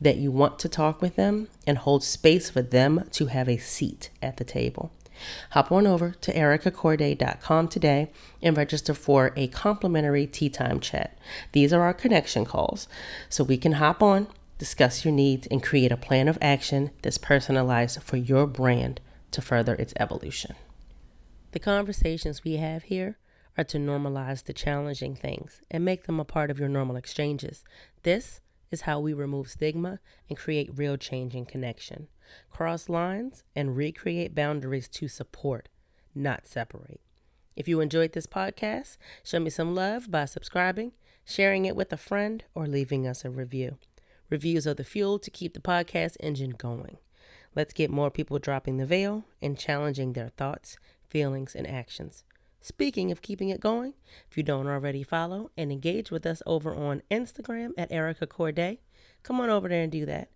that 0.00 0.18
you 0.18 0.30
want 0.30 0.60
to 0.60 0.68
talk 0.68 1.02
with 1.02 1.16
them 1.16 1.48
and 1.66 1.78
hold 1.78 2.04
space 2.04 2.48
for 2.50 2.62
them 2.62 3.02
to 3.10 3.26
have 3.26 3.48
a 3.48 3.58
seat 3.58 4.10
at 4.22 4.36
the 4.36 4.44
table. 4.44 4.92
Hop 5.50 5.70
on 5.72 5.86
over 5.86 6.12
to 6.20 6.32
ericacourdae.com 6.32 7.68
today 7.68 8.10
and 8.42 8.56
register 8.56 8.94
for 8.94 9.32
a 9.36 9.48
complimentary 9.48 10.26
tea 10.26 10.48
time 10.48 10.80
chat. 10.80 11.18
These 11.52 11.72
are 11.72 11.82
our 11.82 11.94
connection 11.94 12.44
calls, 12.44 12.88
so 13.28 13.44
we 13.44 13.56
can 13.56 13.72
hop 13.72 14.02
on, 14.02 14.28
discuss 14.58 15.04
your 15.04 15.12
needs, 15.12 15.46
and 15.48 15.62
create 15.62 15.92
a 15.92 15.96
plan 15.96 16.28
of 16.28 16.38
action 16.40 16.90
that's 17.02 17.18
personalized 17.18 18.02
for 18.02 18.16
your 18.16 18.46
brand 18.46 19.00
to 19.32 19.42
further 19.42 19.74
its 19.74 19.94
evolution. 19.98 20.54
The 21.52 21.58
conversations 21.58 22.44
we 22.44 22.56
have 22.56 22.84
here 22.84 23.18
are 23.58 23.64
to 23.64 23.78
normalize 23.78 24.44
the 24.44 24.52
challenging 24.52 25.14
things 25.14 25.60
and 25.70 25.84
make 25.84 26.04
them 26.04 26.18
a 26.18 26.24
part 26.24 26.50
of 26.50 26.58
your 26.58 26.68
normal 26.68 26.96
exchanges. 26.96 27.64
This 28.02 28.40
is 28.70 28.82
how 28.82 28.98
we 29.00 29.12
remove 29.12 29.48
stigma 29.48 30.00
and 30.28 30.38
create 30.38 30.70
real 30.76 30.96
change 30.96 31.34
and 31.34 31.46
connection. 31.46 32.08
Cross 32.50 32.88
lines 32.88 33.44
and 33.54 33.76
recreate 33.76 34.34
boundaries 34.34 34.88
to 34.88 35.08
support, 35.08 35.68
not 36.14 36.46
separate. 36.46 37.00
If 37.54 37.68
you 37.68 37.80
enjoyed 37.80 38.12
this 38.12 38.26
podcast, 38.26 38.96
show 39.22 39.40
me 39.40 39.50
some 39.50 39.74
love 39.74 40.10
by 40.10 40.24
subscribing, 40.24 40.92
sharing 41.24 41.64
it 41.64 41.76
with 41.76 41.92
a 41.92 41.96
friend, 41.96 42.44
or 42.54 42.66
leaving 42.66 43.06
us 43.06 43.24
a 43.24 43.30
review. 43.30 43.78
Reviews 44.30 44.66
are 44.66 44.74
the 44.74 44.84
fuel 44.84 45.18
to 45.18 45.30
keep 45.30 45.52
the 45.52 45.60
podcast 45.60 46.16
engine 46.20 46.54
going. 46.56 46.96
Let's 47.54 47.74
get 47.74 47.90
more 47.90 48.10
people 48.10 48.38
dropping 48.38 48.78
the 48.78 48.86
veil 48.86 49.24
and 49.42 49.58
challenging 49.58 50.14
their 50.14 50.30
thoughts, 50.30 50.78
feelings, 51.08 51.54
and 51.54 51.66
actions. 51.66 52.24
Speaking 52.62 53.10
of 53.10 53.20
keeping 53.20 53.50
it 53.50 53.60
going, 53.60 53.92
if 54.30 54.36
you 54.36 54.42
don't 54.42 54.68
already 54.68 55.02
follow 55.02 55.50
and 55.56 55.70
engage 55.70 56.10
with 56.10 56.24
us 56.24 56.42
over 56.46 56.74
on 56.74 57.02
Instagram 57.10 57.72
at 57.76 57.92
Erica 57.92 58.26
Courdae, 58.26 58.78
come 59.22 59.40
on 59.40 59.50
over 59.50 59.68
there 59.68 59.82
and 59.82 59.92
do 59.92 60.06
that. 60.06 60.30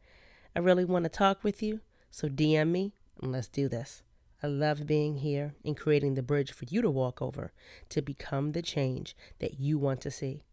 I 0.57 0.61
really 0.61 0.87
want 0.87 1.05
to 1.05 1.11
talk 1.11 1.45
with 1.45 1.63
you, 1.63 1.81
so 2.11 2.31
DM 2.31 2.71
me 2.71 2.95
and 3.21 3.31
let's 3.31 3.47
do 3.47 3.69
this. 3.69 4.03
I 4.43 4.47
love 4.47 4.87
being 4.87 5.19
here 5.19 5.55
and 5.67 5.77
creating 5.77 6.15
the 6.15 6.23
bridge 6.23 6.51
for 6.51 6.65
you 6.65 6.81
to 6.81 6.89
walk 6.91 7.21
over 7.21 7.53
to 7.91 8.01
become 8.01 8.53
the 8.53 8.63
change 8.63 9.15
that 9.39 9.61
you 9.61 9.79
want 9.79 10.01
to 10.01 10.11
see. 10.11 10.45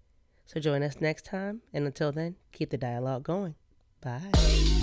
So 0.46 0.60
join 0.60 0.84
us 0.84 1.00
next 1.00 1.24
time, 1.24 1.62
and 1.72 1.86
until 1.86 2.12
then, 2.12 2.36
keep 2.52 2.70
the 2.70 2.78
dialogue 2.78 3.24
going. 3.24 3.56
Bye. 4.02 4.83